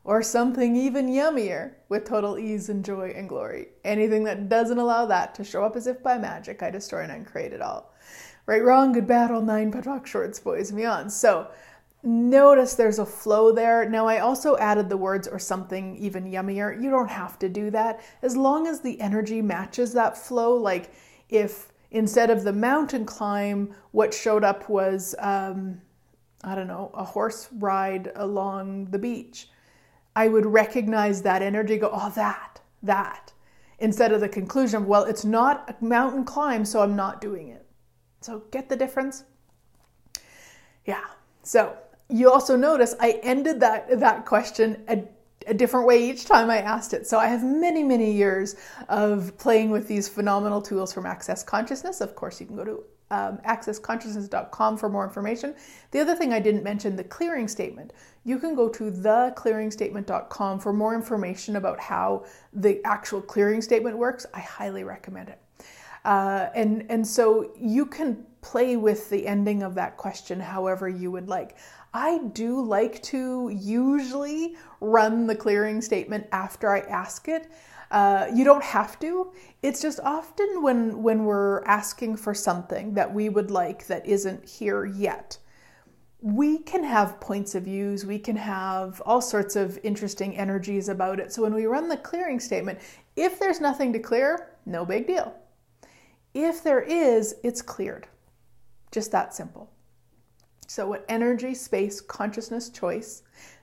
Or 0.03 0.23
something 0.23 0.77
even 0.77 1.09
yummier 1.09 1.77
with 1.89 2.05
total 2.05 2.39
ease 2.39 2.69
and 2.69 2.85
joy 2.85 3.15
and 3.17 3.27
glory. 3.27 3.69
Anything 3.85 4.25
that 4.25 4.51
doesn't 4.51 4.77
allow 4.77 5.07
that 5.07 5.35
to 5.37 5.45
show 5.45 5.65
up 5.65 5.77
as 5.77 5.87
if 5.87 6.03
by 6.03 6.19
magic, 6.19 6.63
I 6.63 6.71
destroy 6.71 7.05
and 7.05 7.13
uncreate 7.13 7.55
it 7.55 7.63
all. 7.63 7.95
Right, 8.47 8.63
wrong, 8.63 8.93
good, 8.93 9.07
bad, 9.07 9.31
all 9.31 9.41
nine 9.41 9.73
POD 9.73 9.85
POC 9.85 10.07
shorts, 10.07 10.41
boys, 10.41 10.69
and 10.69 10.77
beyond. 10.77 11.11
So 11.11 11.49
notice 12.03 12.75
there's 12.75 12.99
a 12.99 13.07
flow 13.07 13.53
there. 13.53 13.89
Now, 13.89 14.07
I 14.07 14.19
also 14.19 14.59
added 14.59 14.91
the 14.91 14.99
words 14.99 15.27
or 15.27 15.39
something 15.39 15.97
even 15.97 16.31
yummier. 16.31 16.81
You 16.83 16.91
don't 16.91 17.09
have 17.09 17.39
to 17.39 17.49
do 17.49 17.71
that. 17.71 18.05
As 18.21 18.37
long 18.37 18.67
as 18.67 18.81
the 18.81 19.01
energy 19.01 19.41
matches 19.41 19.95
that 19.95 20.19
flow, 20.19 20.55
like 20.55 20.93
if 21.31 21.73
instead 21.91 22.29
of 22.29 22.45
the 22.45 22.53
mountain 22.53 23.07
climb, 23.07 23.75
what 23.93 24.13
showed 24.13 24.45
up 24.45 24.69
was, 24.69 25.15
um, 25.21 25.81
I 26.43 26.55
don't 26.55 26.67
know, 26.67 26.91
a 26.93 27.05
horse 27.05 27.49
ride 27.53 28.13
along 28.17 28.87
the 28.87 28.99
beach, 28.99 29.49
I 30.15 30.29
would 30.29 30.45
recognize 30.45 31.23
that 31.23 31.41
energy, 31.41 31.79
go, 31.79 31.91
oh, 31.93 32.13
that, 32.15 32.61
that, 32.83 33.33
instead 33.79 34.13
of 34.13 34.21
the 34.21 34.29
conclusion 34.29 34.83
of, 34.83 34.87
well, 34.87 35.05
it's 35.05 35.25
not 35.25 35.65
a 35.69 35.85
mountain 35.85 36.25
climb, 36.25 36.65
so 36.65 36.83
I'm 36.83 36.95
not 36.95 37.23
doing 37.23 37.49
it. 37.49 37.64
So, 38.25 38.43
get 38.51 38.71
the 38.71 38.77
difference? 38.77 39.25
Yeah. 40.87 41.05
So, 41.43 41.77
you 42.09 42.31
also 42.31 42.57
notice 42.57 42.95
I 42.99 43.21
ended 43.23 43.61
that 43.61 44.01
that 44.01 44.25
question 44.25 44.83
a, 44.89 45.03
a, 45.47 45.53
different 45.53 45.87
way 45.87 46.09
each 46.09 46.25
time 46.25 46.49
I 46.49 46.59
asked 46.59 46.95
it. 46.95 47.07
So 47.07 47.19
I 47.19 47.27
have 47.27 47.43
many, 47.43 47.83
many 47.83 48.13
years 48.13 48.57
of 48.89 49.37
playing 49.39 49.71
with 49.71 49.89
these 49.89 50.09
phenomenal 50.09 50.63
tools 50.63 50.93
from 50.93 51.07
Access 51.07 51.43
Consciousness. 51.43 52.01
Of 52.01 52.15
course, 52.15 52.41
you 52.41 52.47
can 52.47 52.57
go 52.57 52.65
to 52.65 52.85
um, 53.11 53.39
accessconsciousness.com 53.47 54.77
for 54.79 54.89
more 54.89 55.05
information. 55.05 55.55
The 55.91 56.01
other 56.01 56.15
thing 56.15 56.33
I 56.33 56.41
didn't 56.41 56.65
mention, 56.65 56.97
the 56.97 57.05
clearing 57.05 57.49
statement. 57.49 57.93
You 58.25 58.39
can 58.39 58.55
go 58.55 58.69
to 58.71 58.91
theclearingstatement.com 58.91 60.61
for 60.61 60.73
more 60.73 60.95
information 60.95 61.57
about 61.57 61.79
how 61.79 62.25
the 62.53 62.81
actual 62.85 63.21
clearing 63.21 63.61
statement 63.61 63.99
works. 63.99 64.25
I 64.33 64.41
highly 64.41 64.83
recommend 64.83 65.29
it. 65.29 65.44
Uh, 66.05 66.49
and 66.55 66.85
and 66.91 67.07
so 67.07 67.51
you 67.59 67.87
can 67.87 68.27
play 68.43 68.77
with 68.77 69.09
the 69.09 69.27
ending 69.27 69.63
of 69.63 69.75
that 69.75 69.97
question 69.97 70.39
however 70.39 70.89
you 70.89 71.11
would 71.11 71.29
like. 71.29 71.57
I 71.95 72.19
do 72.33 72.61
like 72.61 73.03
to 73.05 73.51
usually 73.55 74.57
run 74.81 75.27
the 75.27 75.37
clearing 75.37 75.81
statement 75.81 76.27
after 76.33 76.69
I 76.69 76.81
ask 76.81 77.29
it. 77.29 77.51
Uh, 77.91 78.27
you 78.35 78.45
don't 78.45 78.65
have 78.65 78.99
to. 78.99 79.33
It's 79.63 79.81
just 79.81 80.01
often 80.01 80.63
when 80.63 81.03
when 81.03 81.25
we're 81.25 81.63
asking 81.65 82.17
for 82.17 82.35
something 82.35 82.93
that 82.95 83.15
we 83.15 83.29
would 83.29 83.51
like 83.51 83.87
that 83.87 84.05
isn't 84.05 84.47
here 84.47 84.85
yet. 84.85 85.39
We 86.21 86.59
can 86.59 86.83
have 86.83 87.21
points 87.21 87.55
of 87.55 87.65
views, 87.65 88.05
we 88.05 88.19
can 88.19 88.37
have 88.37 89.01
all 89.03 89.21
sorts 89.21 89.57
of 89.57 89.79
interesting 89.83 90.37
energies 90.37 90.89
about 90.89 91.21
it. 91.21 91.33
So 91.33 91.43
when 91.43 91.55
we 91.55 91.67
run 91.67 91.89
the 91.89 91.99
clearing 91.99 92.41
statement, 92.41 92.79
if 93.15 93.39
there's 93.39 93.61
nothing 93.61 93.93
to 93.93 93.99
clear, 93.99 94.49
no 94.67 94.85
big 94.85 95.07
deal. 95.07 95.35
If 96.35 96.65
there 96.65 96.83
is, 96.83 97.37
it's 97.45 97.63
cleared. 97.63 98.09
Just 98.91 99.13
that 99.13 99.35
simple. 99.35 99.71
So, 100.67 100.89
what 100.89 101.05
energy, 101.09 101.55
space, 101.55 102.01
consciousness, 102.01 102.71
choice, 102.71 103.23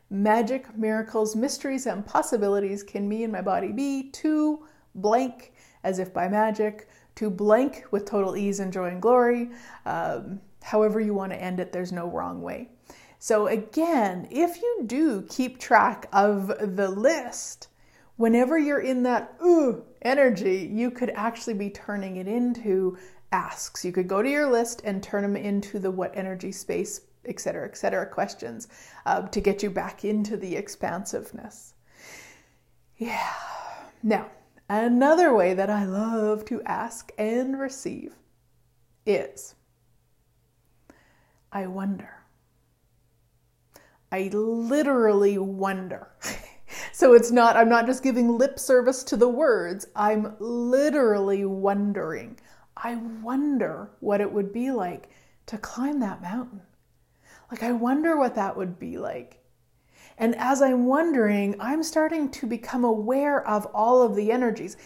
magic, 0.09 0.77
miracles, 0.77 1.35
mysteries, 1.35 1.85
and 1.85 2.05
possibilities 2.05 2.83
can 2.83 3.07
me 3.07 3.23
and 3.23 3.33
my 3.33 3.41
body 3.41 3.71
be 3.71 4.09
to 4.11 4.65
blank 4.95 5.53
as 5.83 5.99
if 5.99 6.13
by 6.13 6.27
magic, 6.27 6.87
to 7.15 7.29
blank 7.29 7.85
with 7.91 8.05
total 8.05 8.37
ease 8.37 8.59
and 8.59 8.71
joy 8.71 8.87
and 8.89 9.01
glory. 9.01 9.49
Um, 9.85 10.39
however, 10.61 10.99
you 10.99 11.13
want 11.13 11.31
to 11.31 11.41
end 11.41 11.59
it, 11.59 11.71
there's 11.71 11.91
no 11.91 12.07
wrong 12.07 12.41
way. 12.41 12.69
So, 13.19 13.47
again, 13.47 14.27
if 14.31 14.61
you 14.61 14.83
do 14.85 15.23
keep 15.29 15.59
track 15.59 16.07
of 16.13 16.47
the 16.47 16.89
list, 16.89 17.67
whenever 18.15 18.57
you're 18.57 18.79
in 18.79 19.03
that 19.03 19.35
ooh 19.43 19.83
energy, 20.01 20.69
you 20.71 20.91
could 20.91 21.11
actually 21.11 21.53
be 21.53 21.69
turning 21.69 22.17
it 22.17 22.27
into 22.27 22.97
asks. 23.31 23.85
You 23.85 23.91
could 23.91 24.07
go 24.07 24.21
to 24.21 24.29
your 24.29 24.49
list 24.49 24.81
and 24.83 25.01
turn 25.01 25.23
them 25.23 25.35
into 25.35 25.79
the 25.79 25.91
what 25.91 26.15
energy 26.15 26.51
space, 26.51 27.01
etc., 27.25 27.67
etc. 27.67 28.05
questions 28.07 28.67
uh, 29.05 29.21
to 29.27 29.41
get 29.41 29.63
you 29.63 29.69
back 29.69 30.03
into 30.03 30.37
the 30.37 30.55
expansiveness. 30.55 31.73
Yeah. 32.97 33.33
Now, 34.03 34.29
another 34.69 35.33
way 35.33 35.53
that 35.53 35.69
I 35.69 35.85
love 35.85 36.45
to 36.45 36.61
ask 36.63 37.11
and 37.17 37.59
receive 37.59 38.15
is 39.05 39.55
I 41.51 41.67
wonder. 41.67 42.09
I 44.11 44.29
literally 44.33 45.37
wonder. 45.37 46.09
so 46.91 47.13
it's 47.13 47.31
not, 47.31 47.55
I'm 47.55 47.69
not 47.69 47.85
just 47.85 48.03
giving 48.03 48.37
lip 48.37 48.59
service 48.59 49.03
to 49.05 49.17
the 49.17 49.29
words, 49.29 49.87
I'm 49.95 50.35
literally 50.39 51.45
wondering. 51.45 52.39
I 52.75 52.95
wonder 52.95 53.91
what 53.99 54.21
it 54.21 54.31
would 54.31 54.51
be 54.51 54.71
like 54.71 55.09
to 55.47 55.57
climb 55.57 55.99
that 55.99 56.21
mountain. 56.21 56.61
Like, 57.51 57.63
I 57.63 57.73
wonder 57.73 58.17
what 58.17 58.35
that 58.35 58.55
would 58.55 58.79
be 58.79 58.97
like. 58.97 59.39
And 60.17 60.35
as 60.35 60.61
I'm 60.61 60.85
wondering, 60.85 61.55
I'm 61.59 61.83
starting 61.83 62.29
to 62.31 62.47
become 62.47 62.83
aware 62.83 63.45
of 63.47 63.65
all 63.67 64.01
of 64.01 64.15
the 64.15 64.31
energies. 64.31 64.77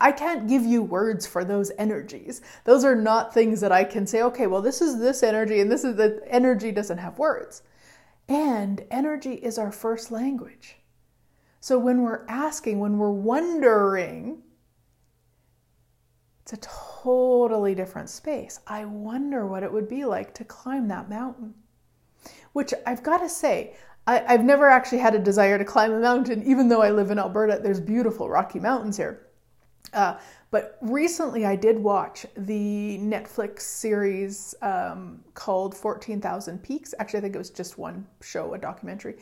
I 0.00 0.10
can't 0.12 0.48
give 0.48 0.64
you 0.64 0.82
words 0.82 1.26
for 1.26 1.44
those 1.44 1.70
energies. 1.78 2.42
Those 2.64 2.84
are 2.84 2.96
not 2.96 3.32
things 3.32 3.60
that 3.60 3.72
I 3.72 3.84
can 3.84 4.06
say, 4.06 4.22
okay, 4.22 4.46
well, 4.46 4.62
this 4.62 4.82
is 4.82 4.98
this 4.98 5.22
energy 5.22 5.60
and 5.60 5.70
this 5.70 5.84
is 5.84 5.96
the 5.96 6.20
energy 6.26 6.72
doesn't 6.72 6.98
have 6.98 7.18
words. 7.18 7.62
And 8.28 8.84
energy 8.90 9.34
is 9.34 9.58
our 9.58 9.70
first 9.70 10.10
language. 10.10 10.76
So 11.64 11.78
when 11.78 12.02
we're 12.02 12.26
asking, 12.28 12.78
when 12.78 12.98
we're 12.98 13.10
wondering, 13.10 14.42
it's 16.42 16.52
a 16.52 16.58
totally 16.58 17.74
different 17.74 18.10
space. 18.10 18.60
I 18.66 18.84
wonder 18.84 19.46
what 19.46 19.62
it 19.62 19.72
would 19.72 19.88
be 19.88 20.04
like 20.04 20.34
to 20.34 20.44
climb 20.44 20.88
that 20.88 21.08
mountain. 21.08 21.54
Which 22.52 22.74
I've 22.86 23.02
got 23.02 23.20
to 23.20 23.30
say, 23.30 23.76
I, 24.06 24.18
have 24.30 24.44
never 24.44 24.68
actually 24.68 24.98
had 24.98 25.14
a 25.14 25.18
desire 25.18 25.56
to 25.56 25.64
climb 25.64 25.92
a 25.92 26.00
mountain, 26.00 26.42
even 26.42 26.68
though 26.68 26.82
I 26.82 26.90
live 26.90 27.10
in 27.10 27.18
Alberta. 27.18 27.60
There's 27.62 27.80
beautiful 27.80 28.28
Rocky 28.28 28.60
Mountains 28.60 28.98
here. 28.98 29.28
Uh, 29.94 30.18
but 30.50 30.76
recently 30.82 31.46
I 31.46 31.56
did 31.56 31.78
watch 31.78 32.26
the 32.36 32.98
Netflix 33.00 33.62
series 33.62 34.54
um, 34.60 35.24
called 35.32 35.74
14,000 35.74 36.62
Peaks. 36.62 36.92
Actually, 36.98 37.18
I 37.18 37.22
think 37.22 37.34
it 37.36 37.38
was 37.38 37.50
just 37.50 37.78
one 37.78 38.06
show, 38.20 38.52
a 38.52 38.58
documentary. 38.58 39.16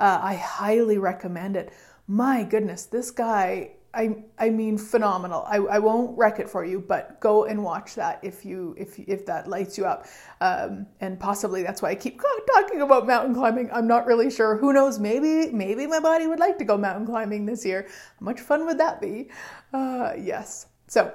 Uh, 0.00 0.20
I 0.22 0.34
highly 0.34 0.98
recommend 0.98 1.56
it. 1.56 1.72
My 2.08 2.42
goodness, 2.42 2.86
this 2.86 3.10
guy 3.10 3.72
I 3.94 4.16
I 4.38 4.50
mean 4.50 4.76
phenomenal. 4.76 5.44
I, 5.46 5.56
I 5.56 5.78
won't 5.78 6.16
wreck 6.16 6.38
it 6.38 6.48
for 6.48 6.64
you, 6.64 6.80
but 6.80 7.20
go 7.20 7.44
and 7.44 7.62
watch 7.62 7.94
that 7.94 8.20
if 8.22 8.44
you 8.44 8.74
if 8.78 8.98
if 8.98 9.24
that 9.26 9.48
lights 9.48 9.78
you 9.78 9.86
up. 9.86 10.06
Um, 10.40 10.86
and 11.00 11.18
possibly 11.18 11.62
that's 11.62 11.80
why 11.82 11.90
I 11.90 11.94
keep 11.94 12.20
talking 12.54 12.82
about 12.82 13.06
mountain 13.06 13.34
climbing. 13.34 13.70
I'm 13.72 13.86
not 13.86 14.06
really 14.06 14.30
sure. 14.30 14.56
Who 14.56 14.72
knows? 14.72 14.98
Maybe 14.98 15.50
maybe 15.52 15.86
my 15.86 16.00
body 16.00 16.26
would 16.26 16.38
like 16.38 16.58
to 16.58 16.64
go 16.64 16.76
mountain 16.76 17.06
climbing 17.06 17.46
this 17.46 17.64
year. 17.64 17.86
How 18.20 18.24
much 18.24 18.40
fun 18.40 18.66
would 18.66 18.78
that 18.78 19.00
be? 19.00 19.28
Uh, 19.72 20.12
yes. 20.18 20.66
So. 20.86 21.12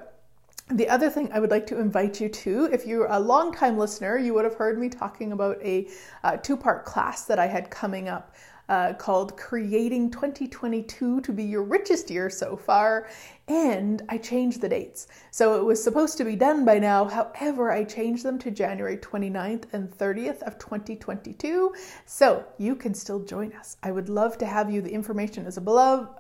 The 0.70 0.88
other 0.88 1.10
thing 1.10 1.30
I 1.34 1.42
would 1.42 1.52
like 1.52 1.68
to 1.68 1.80
invite 1.80 2.22
you 2.22 2.30
to, 2.30 2.70
if 2.72 2.88
you're 2.88 3.08
a 3.08 3.20
long-time 3.20 3.78
listener, 3.78 4.18
you 4.18 4.34
would 4.34 4.46
have 4.46 4.56
heard 4.56 4.80
me 4.80 4.88
talking 4.88 5.34
about 5.34 5.62
a 5.62 5.90
uh, 6.24 6.38
two 6.38 6.56
part 6.56 6.86
class 6.86 7.26
that 7.26 7.38
I 7.38 7.48
had 7.48 7.70
coming 7.70 8.08
up 8.08 8.34
uh, 8.70 8.94
called 8.94 9.38
Creating 9.38 10.10
2022 10.12 11.22
to 11.22 11.32
be 11.32 11.44
your 11.44 11.64
richest 11.64 12.10
year 12.10 12.30
so 12.30 12.56
far. 12.56 13.08
And 13.48 14.02
I 14.08 14.18
changed 14.18 14.62
the 14.62 14.70
dates. 14.70 15.08
So 15.32 15.60
it 15.60 15.66
was 15.66 15.84
supposed 15.84 16.18
to 16.18 16.24
be 16.26 16.36
done 16.36 16.64
by 16.64 16.80
now. 16.80 17.06
However, 17.06 17.72
I 17.72 17.84
changed 17.84 18.24
them 18.24 18.40
to 18.40 18.52
January 18.52 18.98
29th 18.98 19.66
and 19.74 19.92
30th 19.92 20.42
of 20.44 20.58
2022. 20.58 21.74
So 22.06 22.46
you 22.58 22.76
can 22.76 22.94
still 22.94 23.20
join 23.20 23.52
us. 23.54 23.78
I 23.84 23.92
would 23.92 24.08
love 24.08 24.38
to 24.38 24.46
have 24.46 24.72
you. 24.72 24.82
The 24.82 24.94
information 24.94 25.46
is 25.46 25.60
below 25.60 26.16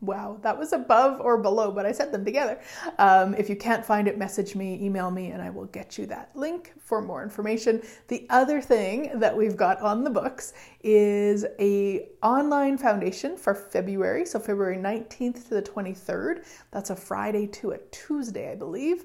Wow, 0.00 0.38
that 0.42 0.56
was 0.56 0.72
above 0.72 1.20
or 1.20 1.38
below, 1.38 1.72
but 1.72 1.84
I 1.84 1.90
said 1.90 2.12
them 2.12 2.24
together. 2.24 2.60
Um, 2.98 3.34
if 3.34 3.50
you 3.50 3.56
can't 3.56 3.84
find 3.84 4.06
it, 4.06 4.16
message 4.16 4.54
me, 4.54 4.78
email 4.80 5.10
me, 5.10 5.32
and 5.32 5.42
I 5.42 5.50
will 5.50 5.64
get 5.66 5.98
you 5.98 6.06
that 6.06 6.30
link 6.36 6.72
for 6.78 7.02
more 7.02 7.24
information. 7.24 7.82
The 8.06 8.24
other 8.30 8.60
thing 8.60 9.18
that 9.18 9.36
we've 9.36 9.56
got 9.56 9.80
on 9.80 10.04
the 10.04 10.10
books 10.10 10.52
is 10.84 11.44
a 11.58 12.10
online 12.22 12.78
foundation 12.78 13.36
for 13.36 13.56
February, 13.56 14.24
so 14.24 14.38
February 14.38 14.76
19th 14.76 15.48
to 15.48 15.54
the 15.54 15.62
23rd. 15.62 16.44
That's 16.70 16.90
a 16.90 16.96
Friday 16.96 17.48
to 17.48 17.72
a 17.72 17.78
Tuesday, 17.90 18.52
I 18.52 18.54
believe. 18.54 19.04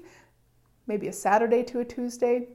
Maybe 0.86 1.08
a 1.08 1.12
Saturday 1.12 1.64
to 1.64 1.80
a 1.80 1.84
Tuesday. 1.84 2.50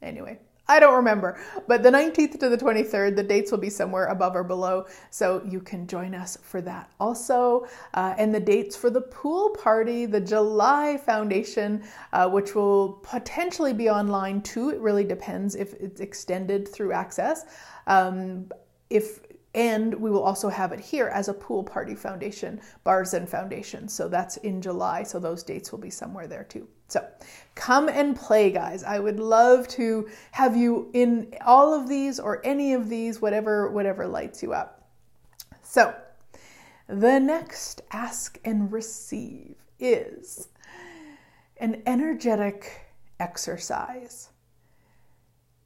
Anyway, 0.00 0.38
I 0.68 0.80
don't 0.80 0.94
remember, 0.94 1.38
but 1.68 1.82
the 1.82 1.90
19th 1.90 2.40
to 2.40 2.48
the 2.48 2.56
23rd, 2.56 3.14
the 3.14 3.22
dates 3.22 3.52
will 3.52 3.58
be 3.58 3.70
somewhere 3.70 4.06
above 4.06 4.34
or 4.34 4.42
below, 4.42 4.86
so 5.10 5.42
you 5.48 5.60
can 5.60 5.86
join 5.86 6.14
us 6.14 6.36
for 6.42 6.60
that 6.62 6.90
also. 6.98 7.68
Uh, 7.94 8.14
and 8.18 8.34
the 8.34 8.40
dates 8.40 8.74
for 8.76 8.90
the 8.90 9.00
pool 9.00 9.50
party, 9.50 10.06
the 10.06 10.20
July 10.20 10.96
Foundation, 10.96 11.84
uh, 12.12 12.28
which 12.28 12.54
will 12.54 13.00
potentially 13.04 13.72
be 13.72 13.88
online 13.88 14.42
too. 14.42 14.70
It 14.70 14.80
really 14.80 15.04
depends 15.04 15.54
if 15.54 15.74
it's 15.74 16.00
extended 16.00 16.66
through 16.66 16.92
access. 16.92 17.44
Um, 17.86 18.50
if 18.90 19.20
and 19.56 19.94
we 19.94 20.10
will 20.10 20.22
also 20.22 20.50
have 20.50 20.72
it 20.72 20.80
here 20.80 21.08
as 21.08 21.28
a 21.28 21.34
pool 21.34 21.64
party 21.64 21.94
foundation, 21.94 22.60
Bars 22.84 23.14
and 23.14 23.26
Foundation. 23.26 23.88
So 23.88 24.06
that's 24.06 24.36
in 24.38 24.60
July. 24.60 25.02
So 25.02 25.18
those 25.18 25.42
dates 25.42 25.72
will 25.72 25.78
be 25.78 25.88
somewhere 25.88 26.28
there 26.28 26.44
too. 26.44 26.68
So 26.88 27.08
come 27.54 27.88
and 27.88 28.14
play, 28.14 28.50
guys. 28.50 28.84
I 28.84 28.98
would 28.98 29.18
love 29.18 29.66
to 29.68 30.08
have 30.32 30.56
you 30.56 30.90
in 30.92 31.34
all 31.44 31.72
of 31.72 31.88
these 31.88 32.20
or 32.20 32.44
any 32.44 32.74
of 32.74 32.90
these, 32.90 33.22
whatever, 33.22 33.70
whatever 33.70 34.06
lights 34.06 34.42
you 34.42 34.52
up. 34.52 34.86
So 35.62 35.94
the 36.86 37.18
next 37.18 37.80
ask 37.90 38.38
and 38.44 38.70
receive 38.70 39.56
is 39.80 40.48
an 41.56 41.82
energetic 41.86 42.90
exercise. 43.18 44.28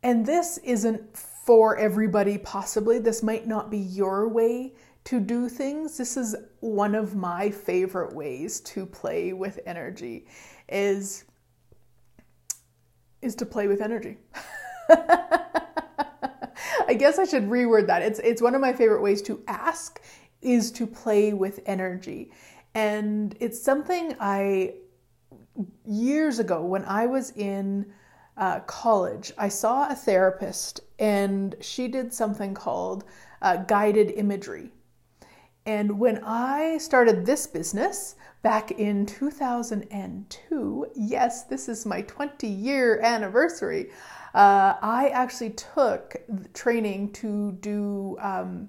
And 0.05 0.25
this 0.25 0.59
isn't 0.59 1.17
for 1.51 1.77
everybody, 1.79 2.39
possibly. 2.39 3.01
This 3.01 3.25
might 3.25 3.45
not 3.45 3.73
be 3.73 3.79
your 3.79 4.29
way 4.29 4.73
to 5.03 5.19
do 5.19 5.49
things. 5.49 5.99
This 5.99 6.17
is 6.17 6.37
one 6.61 6.95
of 6.95 7.17
my 7.17 7.51
favorite 7.51 8.15
ways 8.15 8.61
to 8.61 8.87
play 8.87 9.33
with 9.33 9.59
energy 9.67 10.27
is 10.69 11.25
is 13.21 13.35
to 13.35 13.45
play 13.45 13.67
with 13.67 13.81
energy. 13.81 14.19
I 14.91 15.41
guess 16.97 17.19
I 17.19 17.25
should 17.25 17.51
reword 17.51 17.89
that. 17.89 18.03
It's 18.03 18.21
it's 18.21 18.41
one 18.41 18.55
of 18.55 18.61
my 18.61 18.73
favorite 18.73 19.03
ways 19.03 19.21
to 19.23 19.43
ask 19.49 20.01
is 20.43 20.71
to 20.71 20.87
play 20.87 21.33
with 21.33 21.59
energy. 21.67 22.31
And 22.77 23.37
it's 23.41 23.61
something 23.61 24.15
I 24.21 24.75
years 25.85 26.39
ago 26.39 26.63
when 26.63 26.85
I 26.85 27.07
was 27.07 27.33
in 27.33 27.93
uh, 28.37 28.61
college, 28.61 29.33
I 29.37 29.49
saw 29.49 29.89
a 29.89 29.95
therapist 29.95 30.81
and 30.99 31.55
she 31.61 31.89
did 31.89 32.13
something 32.13 32.55
called 32.55 33.05
uh, 33.43 33.57
guided 33.57 34.13
imagery. 34.13 34.71
And 35.67 35.99
when 35.99 36.23
I 36.25 36.79
started 36.79 37.27
this 37.27 37.47
business 37.47 38.17
back 38.43 38.73
in 38.73 39.05
2002, 39.07 40.87
yes, 40.95 41.45
this 41.45 41.69
is 41.69 41.85
my 41.85 42.03
20 42.03 42.47
year 42.47 43.01
anniversary, 43.01 43.91
uh, 44.35 44.75
I 44.81 45.11
actually 45.13 45.51
took 45.51 46.17
training 46.55 47.13
to 47.15 47.53
do 47.61 48.17
um, 48.21 48.69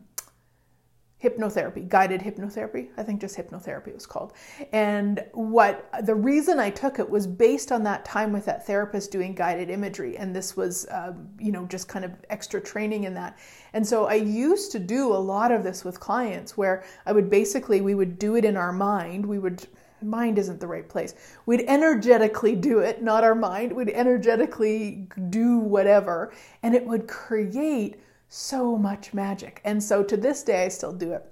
hypnotherapy, 1.24 1.88
guided 1.88 2.22
hypnotherapy. 2.22 2.90
I 2.98 3.04
think 3.04 3.22
just 3.22 3.38
hypnotherapy 3.38 3.94
was 3.94 4.06
called. 4.06 4.34
And 4.72 5.24
what 5.34 5.90
the 6.04 6.16
reason 6.16 6.60
I 6.60 6.70
took 6.72 7.00
it 7.00 7.10
was 7.10 7.28
based 7.28 7.72
on 7.72 7.84
that 7.84 8.06
time 8.06 8.32
with 8.32 8.46
that 8.46 8.66
therapist 8.66 9.12
doing 9.12 9.36
guided 9.36 9.70
imagery. 9.70 10.18
And 10.18 10.36
this 10.36 10.58
was, 10.58 10.88
um, 10.90 11.30
you 11.40 11.52
know, 11.52 11.66
just 11.66 11.88
kind 11.88 12.04
of 12.04 12.12
extra 12.30 12.60
training 12.60 13.04
in 13.04 13.14
that. 13.14 13.38
And 13.74 13.86
so 13.86 14.06
I 14.06 14.16
used 14.16 14.72
to 14.72 14.80
do 14.80 15.14
a 15.14 15.18
lot 15.18 15.52
of 15.52 15.64
this 15.64 15.86
with 15.86 16.00
clients 16.00 16.58
where 16.58 16.84
I 17.06 17.12
would 17.12 17.30
basically, 17.30 17.82
we 17.82 17.96
would 17.96 18.18
do 18.18 18.36
it 18.36 18.44
in 18.44 18.58
our 18.58 18.74
mind. 18.74 19.26
We 19.26 19.38
would, 19.38 19.68
mind 20.02 20.40
isn't 20.40 20.60
the 20.60 20.68
right 20.68 20.90
place. 20.90 21.14
We'd 21.46 21.66
energetically 21.68 22.56
do 22.56 22.80
it, 22.80 23.04
not 23.04 23.24
our 23.24 23.36
mind. 23.36 23.72
We'd 23.72 23.90
energetically 23.90 25.08
do 25.30 25.60
whatever. 25.60 26.34
And 26.64 26.74
it 26.74 26.86
would 26.86 27.08
create 27.08 28.02
so 28.34 28.78
much 28.78 29.14
magic. 29.14 29.60
And 29.66 29.84
so 29.84 30.04
to 30.06 30.16
this 30.16 30.42
day, 30.42 30.64
I 30.64 30.70
still 30.70 30.94
do 30.94 31.12
it 31.12 31.26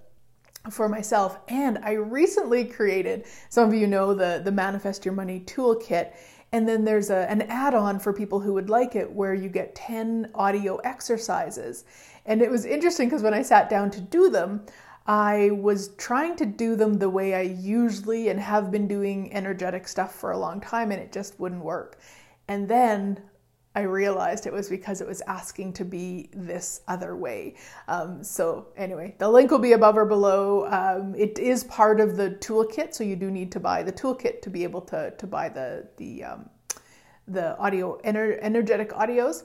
for 0.69 0.89
myself. 0.89 1.39
And 1.47 1.77
I 1.77 1.93
recently 1.93 2.65
created, 2.65 3.25
some 3.47 3.69
of 3.69 3.73
you 3.73 3.87
know 3.87 4.13
the, 4.13 4.41
the 4.43 4.51
Manifest 4.51 5.05
Your 5.05 5.13
Money 5.13 5.39
Toolkit. 5.39 6.11
And 6.51 6.67
then 6.67 6.83
there's 6.83 7.09
a, 7.09 7.29
an 7.31 7.43
add 7.43 7.73
on 7.73 7.99
for 7.99 8.11
people 8.11 8.41
who 8.41 8.53
would 8.53 8.69
like 8.69 8.97
it 8.97 9.09
where 9.09 9.33
you 9.33 9.47
get 9.47 9.75
10 9.75 10.31
audio 10.35 10.75
exercises. 10.77 11.85
And 12.25 12.41
it 12.41 12.51
was 12.51 12.65
interesting 12.65 13.07
because 13.07 13.23
when 13.23 13.33
I 13.33 13.43
sat 13.43 13.69
down 13.69 13.91
to 13.91 14.01
do 14.01 14.29
them, 14.29 14.65
I 15.07 15.51
was 15.51 15.95
trying 15.95 16.35
to 16.35 16.45
do 16.45 16.75
them 16.75 16.95
the 16.95 17.09
way 17.09 17.33
I 17.33 17.41
usually 17.43 18.27
and 18.27 18.41
have 18.41 18.71
been 18.71 18.89
doing 18.89 19.31
energetic 19.31 19.87
stuff 19.87 20.13
for 20.13 20.31
a 20.31 20.37
long 20.37 20.59
time, 20.59 20.91
and 20.91 21.01
it 21.01 21.13
just 21.13 21.39
wouldn't 21.39 21.63
work. 21.63 21.97
And 22.49 22.67
then 22.67 23.21
I 23.75 23.81
realized 23.81 24.47
it 24.47 24.53
was 24.53 24.67
because 24.67 24.99
it 24.99 25.07
was 25.07 25.21
asking 25.21 25.73
to 25.73 25.85
be 25.85 26.29
this 26.33 26.81
other 26.87 27.15
way. 27.15 27.55
Um, 27.87 28.23
so, 28.23 28.67
anyway, 28.75 29.15
the 29.19 29.29
link 29.29 29.51
will 29.51 29.59
be 29.59 29.73
above 29.73 29.95
or 29.95 30.05
below. 30.05 30.65
Um, 30.67 31.13
it 31.15 31.37
is 31.37 31.63
part 31.65 31.99
of 31.99 32.17
the 32.17 32.31
toolkit, 32.31 32.95
so 32.95 33.03
you 33.03 33.15
do 33.15 33.29
need 33.29 33.51
to 33.51 33.59
buy 33.59 33.83
the 33.83 33.91
toolkit 33.91 34.41
to 34.41 34.49
be 34.49 34.63
able 34.63 34.81
to, 34.81 35.11
to 35.11 35.27
buy 35.27 35.49
the, 35.49 35.87
the, 35.97 36.23
um, 36.23 36.49
the 37.27 37.55
audio, 37.59 37.99
ener- 38.01 38.39
energetic 38.41 38.89
audios. 38.89 39.43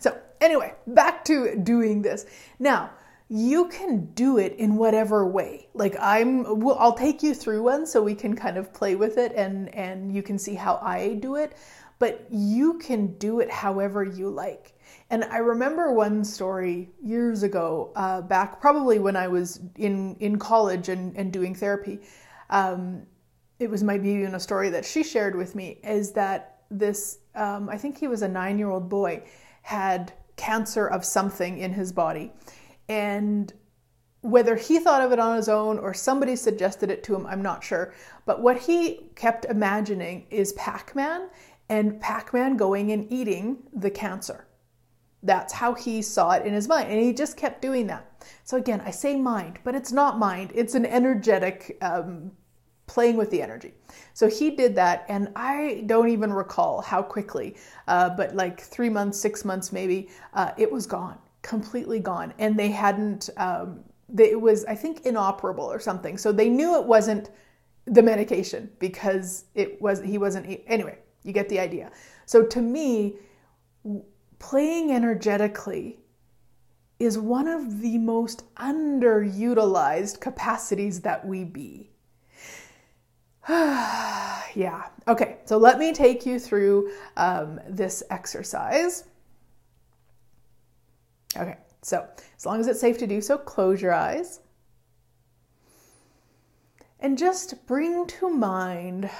So, 0.00 0.18
anyway, 0.40 0.74
back 0.88 1.24
to 1.26 1.56
doing 1.56 2.02
this. 2.02 2.26
Now, 2.58 2.90
you 3.28 3.68
can 3.68 4.06
do 4.14 4.38
it 4.38 4.56
in 4.56 4.76
whatever 4.76 5.26
way. 5.26 5.68
Like 5.74 5.96
I'm, 6.00 6.60
well, 6.60 6.76
I'll 6.78 6.94
take 6.94 7.22
you 7.22 7.34
through 7.34 7.62
one 7.62 7.86
so 7.86 8.02
we 8.02 8.14
can 8.14 8.36
kind 8.36 8.56
of 8.56 8.72
play 8.72 8.94
with 8.94 9.18
it 9.18 9.32
and 9.34 9.74
and 9.74 10.14
you 10.14 10.22
can 10.22 10.38
see 10.38 10.54
how 10.54 10.78
I 10.80 11.14
do 11.14 11.34
it 11.34 11.56
but 11.98 12.26
you 12.30 12.74
can 12.78 13.16
do 13.18 13.40
it 13.40 13.50
however 13.50 14.04
you 14.04 14.28
like. 14.28 14.74
And 15.10 15.24
I 15.24 15.38
remember 15.38 15.92
one 15.92 16.24
story 16.24 16.90
years 17.02 17.42
ago, 17.42 17.92
uh, 17.96 18.22
back 18.22 18.60
probably 18.60 18.98
when 18.98 19.16
I 19.16 19.28
was 19.28 19.60
in, 19.76 20.16
in 20.16 20.38
college 20.38 20.88
and, 20.88 21.16
and 21.16 21.32
doing 21.32 21.54
therapy. 21.54 22.00
Um, 22.50 23.06
it 23.58 23.70
was 23.70 23.82
maybe 23.82 24.10
even 24.10 24.34
a 24.34 24.40
story 24.40 24.68
that 24.70 24.84
she 24.84 25.02
shared 25.02 25.34
with 25.34 25.54
me 25.54 25.78
is 25.82 26.12
that 26.12 26.62
this, 26.70 27.18
um, 27.34 27.68
I 27.68 27.78
think 27.78 27.96
he 27.96 28.08
was 28.08 28.22
a 28.22 28.28
nine 28.28 28.58
year 28.58 28.70
old 28.70 28.88
boy, 28.88 29.22
had 29.62 30.12
cancer 30.36 30.86
of 30.86 31.04
something 31.04 31.58
in 31.58 31.72
his 31.72 31.92
body. 31.92 32.32
And 32.88 33.52
whether 34.20 34.56
he 34.56 34.80
thought 34.80 35.02
of 35.02 35.12
it 35.12 35.18
on 35.18 35.36
his 35.36 35.48
own 35.48 35.78
or 35.78 35.94
somebody 35.94 36.34
suggested 36.34 36.90
it 36.90 37.04
to 37.04 37.14
him, 37.14 37.26
I'm 37.26 37.42
not 37.42 37.62
sure. 37.62 37.94
But 38.24 38.42
what 38.42 38.58
he 38.58 39.08
kept 39.14 39.44
imagining 39.44 40.26
is 40.30 40.52
Pac 40.54 40.94
Man 40.96 41.28
and 41.68 42.00
Pac 42.00 42.32
Man 42.32 42.56
going 42.56 42.92
and 42.92 43.10
eating 43.12 43.58
the 43.72 43.90
cancer. 43.90 44.46
That's 45.22 45.52
how 45.52 45.74
he 45.74 46.02
saw 46.02 46.32
it 46.32 46.46
in 46.46 46.54
his 46.54 46.68
mind. 46.68 46.90
And 46.90 47.00
he 47.00 47.12
just 47.12 47.36
kept 47.36 47.60
doing 47.62 47.86
that. 47.88 48.24
So, 48.44 48.56
again, 48.56 48.80
I 48.84 48.90
say 48.90 49.16
mind, 49.16 49.58
but 49.64 49.74
it's 49.74 49.92
not 49.92 50.18
mind, 50.18 50.52
it's 50.54 50.74
an 50.74 50.86
energetic 50.86 51.78
um, 51.82 52.30
playing 52.86 53.16
with 53.16 53.30
the 53.30 53.42
energy. 53.42 53.74
So 54.14 54.28
he 54.28 54.50
did 54.50 54.74
that, 54.76 55.04
and 55.08 55.28
I 55.34 55.82
don't 55.86 56.08
even 56.08 56.32
recall 56.32 56.80
how 56.80 57.02
quickly, 57.02 57.56
uh, 57.88 58.10
but 58.10 58.34
like 58.36 58.60
three 58.60 58.88
months, 58.88 59.18
six 59.18 59.44
months 59.44 59.72
maybe, 59.72 60.08
uh, 60.34 60.52
it 60.56 60.70
was 60.70 60.86
gone, 60.86 61.18
completely 61.42 61.98
gone. 61.98 62.32
And 62.38 62.58
they 62.58 62.70
hadn't, 62.70 63.30
um, 63.36 63.80
they, 64.08 64.30
it 64.30 64.40
was, 64.40 64.64
I 64.66 64.74
think, 64.74 65.04
inoperable 65.04 65.64
or 65.64 65.80
something. 65.80 66.16
So 66.16 66.32
they 66.32 66.48
knew 66.48 66.76
it 66.76 66.86
wasn't 66.86 67.30
the 67.86 68.02
medication 68.02 68.70
because 68.78 69.46
it 69.54 69.80
was, 69.82 70.00
he 70.02 70.18
wasn't, 70.18 70.60
anyway, 70.66 70.98
you 71.26 71.32
get 71.32 71.48
the 71.48 71.58
idea. 71.58 71.90
So 72.24 72.44
to 72.44 72.62
me, 72.62 73.16
playing 74.38 74.92
energetically 74.92 75.98
is 76.98 77.18
one 77.18 77.48
of 77.48 77.80
the 77.80 77.98
most 77.98 78.42
underutilized 78.54 80.20
capacities 80.20 81.00
that 81.02 81.26
we 81.26 81.44
be. 81.44 81.90
yeah. 83.48 84.86
Okay. 85.06 85.38
So 85.44 85.58
let 85.58 85.78
me 85.78 85.92
take 85.92 86.24
you 86.24 86.38
through 86.38 86.90
um, 87.16 87.60
this 87.68 88.02
exercise. 88.10 89.04
Okay. 91.36 91.56
So 91.82 92.06
as 92.36 92.46
long 92.46 92.60
as 92.60 92.66
it's 92.66 92.80
safe 92.80 92.98
to 92.98 93.06
do 93.06 93.20
so, 93.20 93.36
close 93.36 93.80
your 93.82 93.92
eyes 93.92 94.40
and 96.98 97.18
just 97.18 97.66
bring 97.66 98.06
to 98.06 98.30
mind 98.30 99.10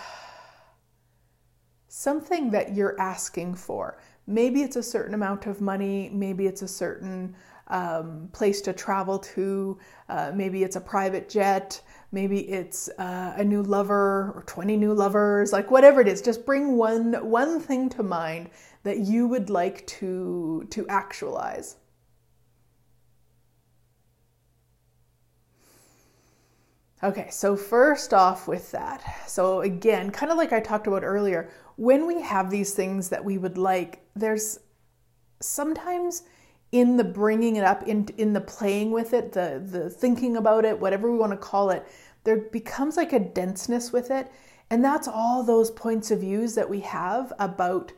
something 1.96 2.50
that 2.50 2.74
you're 2.74 2.94
asking 3.00 3.54
for. 3.54 3.96
Maybe 4.26 4.60
it's 4.60 4.76
a 4.76 4.82
certain 4.82 5.14
amount 5.14 5.46
of 5.46 5.62
money, 5.62 6.10
maybe 6.12 6.46
it's 6.46 6.60
a 6.60 6.68
certain 6.68 7.34
um, 7.68 8.28
place 8.32 8.60
to 8.62 8.74
travel 8.74 9.18
to. 9.18 9.78
Uh, 10.10 10.30
maybe 10.34 10.62
it's 10.62 10.76
a 10.76 10.80
private 10.80 11.28
jet. 11.28 11.80
Maybe 12.12 12.40
it's 12.50 12.90
uh, 12.98 13.32
a 13.36 13.42
new 13.42 13.62
lover 13.62 14.32
or 14.36 14.44
20 14.46 14.76
new 14.76 14.92
lovers, 14.92 15.52
like 15.54 15.70
whatever 15.70 16.02
it 16.02 16.06
is. 16.06 16.20
Just 16.20 16.44
bring 16.44 16.76
one 16.76 17.14
one 17.28 17.60
thing 17.60 17.88
to 17.90 18.02
mind 18.02 18.50
that 18.82 18.98
you 18.98 19.26
would 19.26 19.48
like 19.48 19.86
to 19.86 20.66
to 20.70 20.86
actualize. 20.88 21.76
Okay, 27.06 27.28
so 27.30 27.54
first 27.54 28.12
off 28.12 28.48
with 28.48 28.72
that, 28.72 29.28
so 29.28 29.60
again, 29.60 30.10
kind 30.10 30.32
of 30.32 30.36
like 30.36 30.52
I 30.52 30.58
talked 30.58 30.88
about 30.88 31.04
earlier, 31.04 31.48
when 31.76 32.04
we 32.04 32.20
have 32.20 32.50
these 32.50 32.74
things 32.74 33.10
that 33.10 33.24
we 33.24 33.38
would 33.38 33.56
like, 33.56 34.04
there's 34.16 34.58
sometimes 35.38 36.24
in 36.72 36.96
the 36.96 37.04
bringing 37.04 37.54
it 37.54 37.62
up, 37.62 37.84
in 37.86 38.08
in 38.18 38.32
the 38.32 38.40
playing 38.40 38.90
with 38.90 39.14
it, 39.14 39.30
the 39.30 39.62
the 39.64 39.88
thinking 39.88 40.36
about 40.36 40.64
it, 40.64 40.80
whatever 40.80 41.08
we 41.08 41.16
want 41.16 41.30
to 41.30 41.36
call 41.36 41.70
it, 41.70 41.86
there 42.24 42.38
becomes 42.38 42.96
like 42.96 43.12
a 43.12 43.20
denseness 43.20 43.92
with 43.92 44.10
it, 44.10 44.26
and 44.70 44.84
that's 44.84 45.06
all 45.06 45.44
those 45.44 45.70
points 45.70 46.10
of 46.10 46.22
views 46.22 46.56
that 46.56 46.68
we 46.68 46.80
have 46.80 47.32
about 47.38 47.92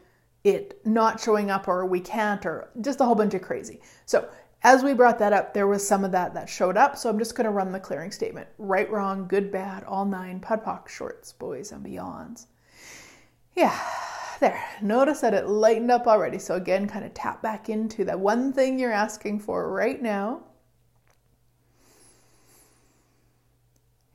it 0.44 0.85
not 0.85 1.18
showing 1.18 1.51
up 1.51 1.66
or 1.66 1.87
we 1.87 2.01
can't 2.01 2.44
or 2.44 2.68
just 2.83 3.01
a 3.01 3.07
whole 3.07 3.14
bunch 3.14 3.33
of 3.33 3.40
crazy. 3.40 3.81
So 4.05 4.29
as 4.62 4.83
we 4.83 4.92
brought 4.92 5.18
that 5.21 5.33
up, 5.33 5.55
there 5.55 5.68
was 5.68 5.87
some 5.87 6.05
of 6.05 6.12
that 6.12 6.35
that 6.35 6.49
showed 6.49 6.77
up. 6.77 6.97
So 6.97 7.09
I'm 7.09 7.18
just 7.18 7.35
going 7.35 7.44
to 7.44 7.51
run 7.51 7.73
the 7.73 7.81
clearing 7.81 8.11
statement. 8.11 8.49
Right, 8.59 8.90
wrong, 8.90 9.29
good, 9.29 9.53
bad, 9.53 9.85
all 9.85 10.05
nine, 10.05 10.40
POD 10.40 10.88
shorts, 10.88 11.33
boys, 11.33 11.71
and 11.73 11.85
beyonds. 11.85 12.47
Yeah, 13.55 13.79
there. 14.40 14.62
Notice 14.83 15.21
that 15.21 15.35
it 15.35 15.49
lightened 15.49 15.90
up 15.90 16.07
already. 16.07 16.38
So 16.38 16.57
again, 16.57 16.88
kind 16.88 17.05
of 17.05 17.14
tap 17.14 17.42
back 17.42 17.68
into 17.68 18.05
that 18.05 18.18
one 18.18 18.53
thing 18.53 18.79
you're 18.79 18.92
asking 18.92 19.40
for 19.40 19.71
right 19.71 20.01
now. 20.01 20.42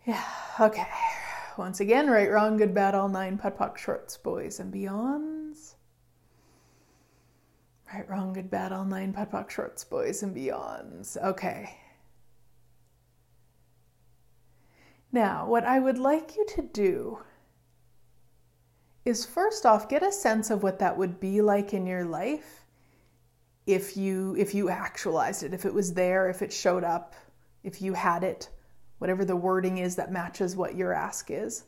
Yeah, 0.05 0.23
okay. 0.59 0.87
Once 1.57 1.79
again, 1.79 2.09
right, 2.09 2.29
wrong, 2.29 2.57
good, 2.57 2.73
bad, 2.73 2.95
all 2.95 3.07
nine, 3.07 3.37
POD 3.37 3.79
shorts, 3.79 4.17
boys, 4.17 4.59
and 4.59 4.73
beyonds. 4.73 5.42
Right, 7.93 8.09
wrong, 8.09 8.33
good, 8.33 8.49
bad, 8.49 8.71
all 8.71 8.85
nine, 8.85 9.13
POD 9.13 9.51
shorts, 9.51 9.83
boys, 9.83 10.23
and 10.23 10.35
beyonds. 10.35 11.15
Okay. 11.23 11.77
Now, 15.11 15.45
what 15.45 15.63
I 15.63 15.77
would 15.77 15.99
like 15.99 16.35
you 16.35 16.43
to 16.55 16.63
do 16.63 17.19
is 19.05 19.27
first 19.27 19.67
off 19.67 19.89
get 19.89 20.01
a 20.01 20.11
sense 20.11 20.49
of 20.49 20.63
what 20.63 20.79
that 20.79 20.97
would 20.97 21.19
be 21.19 21.41
like 21.41 21.73
in 21.73 21.85
your 21.85 22.03
life 22.03 22.65
if 23.67 23.95
you 23.95 24.35
if 24.37 24.55
you 24.55 24.69
actualized 24.69 25.43
it 25.43 25.53
if 25.53 25.65
it 25.65 25.73
was 25.73 25.93
there 25.93 26.29
if 26.29 26.41
it 26.41 26.51
showed 26.51 26.83
up 26.83 27.15
if 27.63 27.81
you 27.81 27.93
had 27.93 28.23
it 28.23 28.49
whatever 28.97 29.23
the 29.25 29.35
wording 29.35 29.77
is 29.77 29.95
that 29.95 30.11
matches 30.11 30.55
what 30.55 30.75
your 30.75 30.93
ask 30.93 31.29
is 31.29 31.65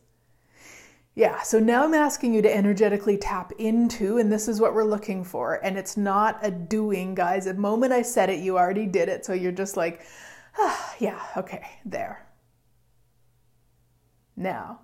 yeah 1.15 1.41
so 1.41 1.59
now 1.59 1.83
i'm 1.83 1.93
asking 1.93 2.33
you 2.33 2.41
to 2.41 2.55
energetically 2.55 3.17
tap 3.17 3.51
into 3.57 4.17
and 4.17 4.31
this 4.31 4.47
is 4.47 4.61
what 4.61 4.73
we're 4.73 4.83
looking 4.83 5.23
for 5.23 5.55
and 5.63 5.77
it's 5.77 5.97
not 5.97 6.39
a 6.43 6.51
doing 6.51 7.15
guys 7.15 7.45
the 7.45 7.53
moment 7.53 7.91
i 7.91 8.01
said 8.01 8.29
it 8.29 8.39
you 8.39 8.57
already 8.57 8.85
did 8.85 9.09
it 9.09 9.25
so 9.25 9.33
you're 9.33 9.51
just 9.51 9.75
like 9.77 10.01
ah, 10.57 10.95
yeah 10.99 11.21
okay 11.37 11.65
there 11.85 12.27
now 14.35 14.79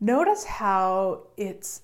Notice 0.00 0.44
how 0.44 1.26
it's 1.36 1.82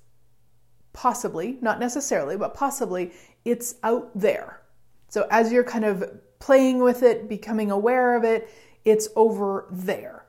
possibly, 0.95 1.59
not 1.61 1.79
necessarily, 1.79 2.37
but 2.37 2.55
possibly, 2.55 3.13
it's 3.45 3.75
out 3.83 4.11
there. 4.15 4.63
So 5.09 5.27
as 5.31 5.53
you're 5.53 5.65
kind 5.65 5.85
of 5.85 6.19
playing 6.39 6.83
with 6.83 7.03
it, 7.03 7.29
becoming 7.29 7.71
aware 7.71 8.17
of 8.17 8.25
it, 8.25 8.49
it's 8.87 9.09
over 9.17 9.67
there. 9.71 10.25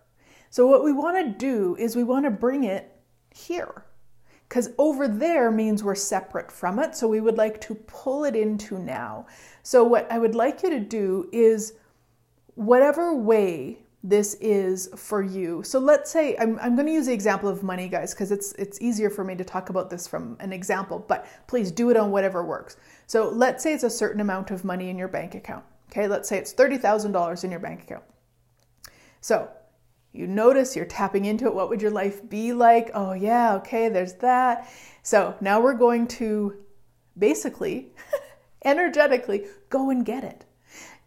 So 0.50 0.68
what 0.68 0.84
we 0.84 0.94
want 0.94 1.18
to 1.18 1.38
do 1.38 1.76
is 1.78 1.96
we 1.96 2.04
want 2.04 2.26
to 2.26 2.32
bring 2.32 2.64
it 2.64 2.96
here. 3.32 3.84
Because 4.48 4.70
over 4.78 5.08
there 5.08 5.52
means 5.52 5.84
we're 5.84 5.96
separate 5.96 6.52
from 6.52 6.80
it. 6.80 6.96
So 6.96 7.08
we 7.08 7.20
would 7.20 7.38
like 7.38 7.60
to 7.62 7.76
pull 7.76 8.24
it 8.24 8.36
into 8.36 8.80
now. 8.80 9.26
So, 9.62 9.84
what 9.84 10.10
I 10.10 10.20
would 10.20 10.36
like 10.36 10.64
you 10.64 10.70
to 10.70 10.80
do 10.80 11.28
is, 11.34 11.74
whatever 12.56 13.14
way 13.14 13.78
this 14.04 14.36
is 14.36 14.90
for 14.96 15.22
you. 15.22 15.64
So 15.64 15.80
let's 15.80 16.10
say 16.10 16.36
I'm, 16.38 16.58
I'm 16.60 16.76
going 16.76 16.88
to 16.88 16.94
use 16.94 17.08
the 17.08 17.14
example 17.14 17.50
of 17.50 17.62
money, 17.62 17.88
guys, 17.88 18.14
because 18.14 18.32
it's 18.32 18.54
it's 18.54 18.82
easier 18.82 19.10
for 19.10 19.24
me 19.24 19.36
to 19.36 19.44
talk 19.44 19.70
about 19.70 19.90
this 19.90 20.08
from 20.08 20.38
an 20.40 20.54
example. 20.54 21.04
But 21.08 21.28
please 21.48 21.72
do 21.72 21.90
it 21.90 21.98
on 21.98 22.12
whatever 22.12 22.44
works. 22.46 22.78
So 23.06 23.30
let's 23.30 23.64
say 23.64 23.74
it's 23.74 23.84
a 23.84 23.90
certain 23.90 24.22
amount 24.22 24.52
of 24.52 24.64
money 24.64 24.90
in 24.90 24.98
your 24.98 25.08
bank 25.08 25.36
account. 25.36 25.66
Okay, 25.92 26.08
let's 26.08 26.30
say 26.30 26.38
it's 26.38 26.52
thirty 26.52 26.78
thousand 26.78 27.12
dollars 27.12 27.44
in 27.44 27.52
your 27.52 27.60
bank 27.60 27.84
account. 27.84 28.04
So 29.20 29.50
you 30.18 30.26
notice 30.28 30.76
you're 30.76 30.86
tapping 30.86 31.26
into 31.26 31.46
it. 31.46 31.54
What 31.54 31.70
would 31.70 31.82
your 31.82 31.92
life 31.92 32.28
be 32.28 32.52
like? 32.54 32.90
Oh 32.94 33.14
yeah, 33.14 33.56
okay, 33.56 33.90
there's 33.90 34.14
that. 34.16 34.70
So 35.04 35.36
now 35.42 35.62
we're 35.62 35.76
going 35.76 36.08
to 36.08 36.56
basically, 37.18 37.94
energetically, 38.66 39.46
go 39.70 39.92
and 39.92 40.04
get 40.04 40.24
it. 40.24 40.46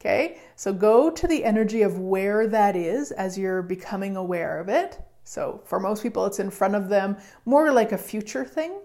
Okay, 0.01 0.41
so 0.57 0.73
go 0.73 1.11
to 1.11 1.27
the 1.27 1.45
energy 1.45 1.83
of 1.83 1.99
where 1.99 2.47
that 2.47 2.77
is 2.77 3.11
as 3.13 3.37
you're 3.37 3.63
becoming 3.63 4.17
aware 4.17 4.59
of 4.61 4.69
it. 4.69 4.99
So 5.25 5.61
for 5.65 5.79
most 5.79 6.03
people, 6.03 6.25
it's 6.25 6.39
in 6.39 6.51
front 6.51 6.75
of 6.75 6.89
them, 6.89 7.19
more 7.45 7.71
like 7.73 7.93
a 7.93 7.99
future 7.99 8.45
thing. 8.45 8.81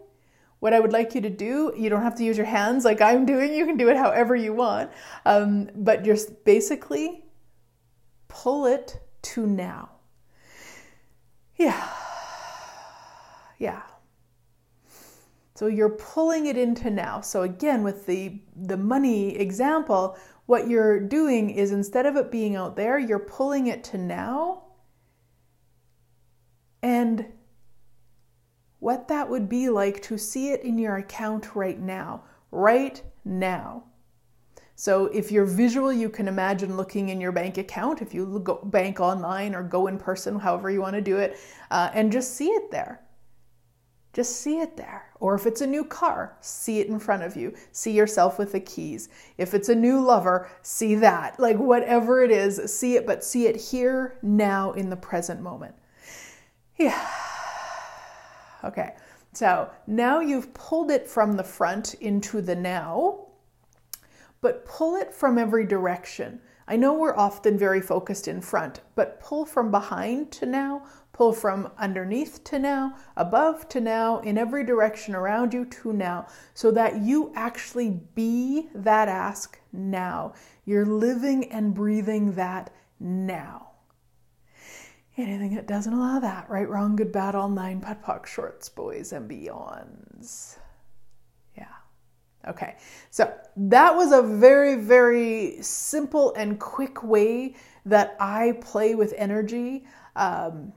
What 0.59 0.73
I 0.73 0.79
would 0.79 0.91
like 0.91 1.15
you 1.15 1.21
to 1.21 1.29
do, 1.29 1.73
you 1.77 1.89
don't 1.89 2.01
have 2.01 2.15
to 2.15 2.23
use 2.23 2.38
your 2.38 2.45
hands 2.45 2.83
like 2.83 2.99
I'm 2.99 3.25
doing, 3.25 3.53
you 3.53 3.65
can 3.65 3.77
do 3.77 3.89
it 3.89 3.97
however 3.97 4.35
you 4.35 4.53
want, 4.53 4.91
um, 5.25 5.69
but 5.75 6.03
just 6.03 6.43
basically 6.43 7.23
pull 8.27 8.65
it 8.65 8.99
to 9.21 9.45
now. 9.47 9.94
Yeah. 11.58 11.89
Yeah. 13.58 13.82
So 15.56 15.68
you're 15.68 15.89
pulling 15.89 16.48
it 16.48 16.58
into 16.58 16.89
now. 16.89 17.22
So 17.22 17.44
again, 17.44 17.84
with 17.84 18.06
the 18.06 18.41
the 18.56 18.78
money 18.78 19.38
example, 19.38 20.18
what 20.46 20.68
you're 20.68 21.00
doing 21.00 21.50
is 21.50 21.72
instead 21.72 22.06
of 22.06 22.18
it 22.18 22.30
being 22.30 22.56
out 22.56 22.76
there, 22.76 23.00
you're 23.00 23.20
pulling 23.20 23.68
it 23.68 23.84
to 23.86 23.98
now. 23.98 24.63
And 26.84 27.26
what 28.80 29.08
that 29.08 29.30
would 29.30 29.50
be 29.50 29.70
like 29.70 30.02
to 30.04 30.18
see 30.18 30.50
it 30.52 30.62
in 30.62 30.78
your 30.78 30.98
account 30.98 31.56
right 31.56 31.80
now, 31.80 32.24
right 32.52 33.02
now. 33.24 33.86
So 34.75 35.05
if 35.07 35.31
you're 35.31 35.45
visual, 35.45 35.93
you 35.93 36.09
can 36.09 36.27
imagine 36.27 36.75
looking 36.75 37.09
in 37.09 37.21
your 37.21 37.31
bank 37.31 37.57
account, 37.57 38.01
if 38.01 38.13
you 38.13 38.39
go 38.43 38.59
bank 38.63 38.99
online 38.99 39.55
or 39.55 39.63
go 39.63 39.88
in 39.88 39.97
person, 39.97 40.38
however 40.38 40.69
you 40.69 40.81
want 40.81 40.95
to 40.95 41.01
do 41.01 41.17
it, 41.17 41.38
uh, 41.71 41.89
and 41.93 42.11
just 42.11 42.35
see 42.35 42.49
it 42.49 42.71
there. 42.71 43.01
Just 44.11 44.41
see 44.41 44.59
it 44.59 44.77
there. 44.77 45.09
Or 45.19 45.35
if 45.35 45.45
it's 45.45 45.61
a 45.61 45.67
new 45.67 45.83
car, 45.83 46.38
see 46.39 46.79
it 46.79 46.88
in 46.88 46.99
front 46.99 47.23
of 47.23 47.35
you. 47.35 47.53
See 47.71 47.91
yourself 47.91 48.38
with 48.39 48.53
the 48.53 48.61
keys. 48.61 49.09
If 49.38 49.53
it's 49.53 49.67
a 49.67 49.75
new 49.75 49.99
lover, 49.99 50.49
see 50.61 50.95
that. 50.95 51.39
Like 51.39 51.57
whatever 51.57 52.23
it 52.23 52.31
is, 52.31 52.73
see 52.73 52.95
it, 52.95 53.05
but 53.05 53.23
see 53.23 53.47
it 53.47 53.57
here, 53.57 54.17
now, 54.21 54.71
in 54.71 54.89
the 54.89 54.95
present 54.95 55.41
moment. 55.41 55.75
Yeah. 56.77 57.09
Okay. 58.63 58.95
So 59.33 59.69
now 59.85 60.21
you've 60.21 60.53
pulled 60.53 60.91
it 60.91 61.09
from 61.09 61.33
the 61.33 61.43
front 61.43 61.95
into 61.95 62.41
the 62.41 62.55
now, 62.55 63.24
but 64.45 64.63
pull 64.63 64.95
it 64.95 65.12
from 65.12 65.39
every 65.39 65.65
direction. 65.65 66.39
I 66.67 66.75
know 66.75 66.93
we're 66.93 67.17
often 67.17 67.58
very 67.58 67.81
focused 67.81 68.27
in 68.27 68.41
front, 68.41 68.81
but 68.93 69.19
pull 69.19 69.43
from 69.43 69.71
behind 69.71 70.31
to 70.34 70.45
now, 70.45 70.84
Pull 71.15 71.31
from 71.31 71.71
underneath 71.77 72.43
to 72.43 72.60
now, 72.60 72.97
above 73.15 73.69
to 73.69 73.79
now, 73.79 74.19
in 74.19 74.38
every 74.38 74.65
direction 74.65 75.15
around 75.15 75.53
you 75.53 75.63
to 75.63 75.93
now, 75.93 76.27
so 76.53 76.71
that 76.71 77.01
you 77.01 77.31
actually 77.34 77.89
be 77.89 78.67
that 78.75 79.08
ask 79.08 79.58
now. 79.71 80.34
You're 80.65 80.86
living 80.86 81.49
and 81.53 81.73
breathing 81.73 82.34
that 82.34 82.69
now. 82.99 83.69
Anything 85.15 85.55
that 85.55 85.67
doesn't 85.67 85.93
allow 85.93 86.19
that, 86.19 86.49
right, 86.49 86.67
wrong, 86.67 86.97
good, 86.97 87.13
bad, 87.13 87.34
all 87.34 87.47
nine, 87.47 87.79
POD 87.79 88.27
shorts, 88.27 88.67
boys 88.67 89.13
and 89.13 89.31
beyonds. 89.31 90.58
Okay. 92.47 92.75
So 93.10 93.34
that 93.55 93.95
was 93.95 94.12
a 94.12 94.21
very, 94.21 94.75
very 94.75 95.62
simple 95.62 96.34
and 96.36 96.60
quick 96.60 97.03
way 97.03 97.55
that 97.86 98.15
I 98.19 98.58
play 98.62 98.95
with 98.95 99.13
energy. 99.17 99.86
Um, 100.15 100.73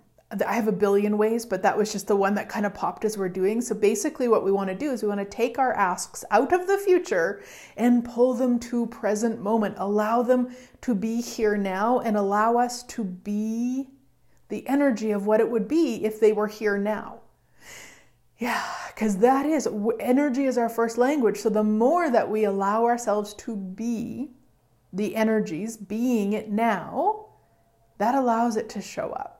I 0.46 0.52
have 0.52 0.68
a 0.68 0.72
billion 0.72 1.16
ways, 1.16 1.46
but 1.46 1.62
that 1.62 1.76
was 1.76 1.90
just 1.90 2.06
the 2.06 2.16
one 2.16 2.34
that 2.34 2.50
kind 2.50 2.66
of 2.66 2.74
popped 2.74 3.06
as 3.06 3.16
we're 3.16 3.30
doing. 3.30 3.62
So 3.62 3.74
basically, 3.74 4.28
what 4.28 4.44
we 4.44 4.52
want 4.52 4.68
to 4.68 4.74
do 4.74 4.90
is 4.90 5.02
we 5.02 5.08
want 5.08 5.20
to 5.20 5.24
take 5.24 5.58
our 5.58 5.72
asks 5.72 6.22
out 6.30 6.52
of 6.52 6.66
the 6.66 6.76
future 6.76 7.42
and 7.78 8.04
pull 8.04 8.34
them 8.34 8.58
to 8.60 8.86
present 8.86 9.40
moment, 9.40 9.76
allow 9.78 10.22
them 10.22 10.54
to 10.82 10.94
be 10.94 11.22
here 11.22 11.56
now, 11.56 12.00
and 12.00 12.14
allow 12.14 12.58
us 12.58 12.82
to 12.84 13.04
be 13.04 13.88
the 14.50 14.66
energy 14.68 15.12
of 15.12 15.26
what 15.26 15.40
it 15.40 15.50
would 15.50 15.66
be 15.66 16.04
if 16.04 16.20
they 16.20 16.32
were 16.32 16.46
here 16.46 16.76
now. 16.76 17.20
Yeah, 18.38 18.64
because 18.88 19.18
that 19.18 19.46
is 19.46 19.68
energy 19.98 20.44
is 20.44 20.58
our 20.58 20.68
first 20.68 20.96
language. 20.96 21.38
So 21.38 21.48
the 21.48 21.64
more 21.64 22.10
that 22.10 22.30
we 22.30 22.44
allow 22.44 22.84
ourselves 22.84 23.34
to 23.34 23.56
be 23.56 24.30
the 24.92 25.16
energies, 25.16 25.76
being 25.76 26.32
it 26.32 26.50
now, 26.50 27.26
that 27.98 28.14
allows 28.14 28.56
it 28.56 28.68
to 28.70 28.80
show 28.80 29.10
up. 29.10 29.34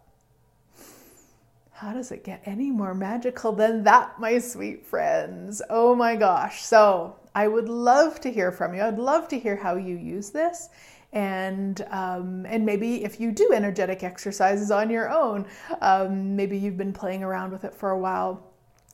How 1.71 1.93
does 1.93 2.11
it 2.11 2.25
get 2.25 2.43
any 2.45 2.73
more 2.73 2.93
magical 2.93 3.53
than 3.53 3.85
that, 3.85 4.19
my 4.19 4.39
sweet 4.41 4.85
friends? 4.85 5.63
Oh 5.71 5.95
my 5.95 6.17
gosh. 6.17 6.63
So, 6.63 7.15
I 7.37 7.47
would 7.47 7.69
love 7.69 8.21
to 8.23 8.33
hear 8.33 8.51
from 8.51 8.75
you. 8.75 8.83
I'd 8.83 8.99
love 8.99 9.29
to 9.29 9.39
hear 9.39 9.55
how 9.55 9.77
you 9.77 9.97
use 9.97 10.31
this. 10.31 10.71
And 11.13 11.87
um, 11.91 12.45
and 12.47 12.67
maybe 12.67 13.05
if 13.05 13.21
you 13.21 13.31
do 13.31 13.53
energetic 13.55 14.03
exercises 14.03 14.73
on 14.73 14.91
your 14.91 15.09
own, 15.09 15.47
um, 15.81 16.35
maybe 16.35 16.59
you've 16.59 16.77
been 16.77 16.93
playing 16.93 17.23
around 17.23 17.53
with 17.53 17.65
it 17.65 17.75
for 17.75 17.91
a 17.91 17.99
while 17.99 18.48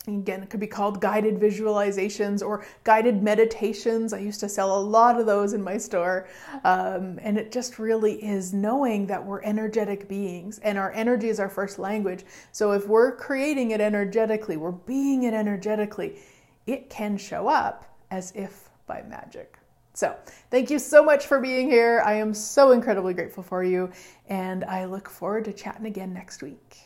Again, 0.06 0.42
it 0.42 0.50
could 0.50 0.60
be 0.60 0.66
called 0.66 1.00
guided 1.00 1.36
visualizations 1.36 2.42
or 2.42 2.66
guided 2.84 3.22
meditations. 3.22 4.12
I 4.12 4.18
used 4.18 4.40
to 4.40 4.50
sell 4.50 4.76
a 4.76 4.82
lot 4.82 5.18
of 5.18 5.24
those 5.24 5.54
in 5.54 5.62
my 5.62 5.78
store. 5.78 6.28
Um, 6.62 7.18
and 7.22 7.38
it 7.38 7.50
just 7.50 7.78
really 7.78 8.22
is 8.22 8.52
knowing 8.52 9.06
that 9.06 9.24
we're 9.24 9.42
energetic 9.42 10.06
beings 10.06 10.58
and 10.58 10.76
our 10.76 10.92
energy 10.92 11.28
is 11.28 11.40
our 11.40 11.48
first 11.48 11.78
language. 11.78 12.24
So 12.52 12.72
if 12.72 12.86
we're 12.86 13.16
creating 13.16 13.70
it 13.70 13.80
energetically, 13.80 14.58
we're 14.58 14.72
being 14.72 15.22
it 15.22 15.32
energetically, 15.32 16.18
it 16.66 16.90
can 16.90 17.16
show 17.16 17.48
up 17.48 17.86
as 18.10 18.30
if 18.34 18.68
by 18.86 19.02
magic. 19.08 19.58
So, 19.96 20.16
thank 20.50 20.70
you 20.70 20.80
so 20.80 21.04
much 21.04 21.26
for 21.26 21.40
being 21.40 21.70
here. 21.70 22.02
I 22.04 22.14
am 22.14 22.34
so 22.34 22.72
incredibly 22.72 23.14
grateful 23.14 23.44
for 23.44 23.62
you, 23.62 23.92
and 24.28 24.64
I 24.64 24.86
look 24.86 25.08
forward 25.08 25.44
to 25.44 25.52
chatting 25.52 25.86
again 25.86 26.12
next 26.12 26.42
week. 26.42 26.83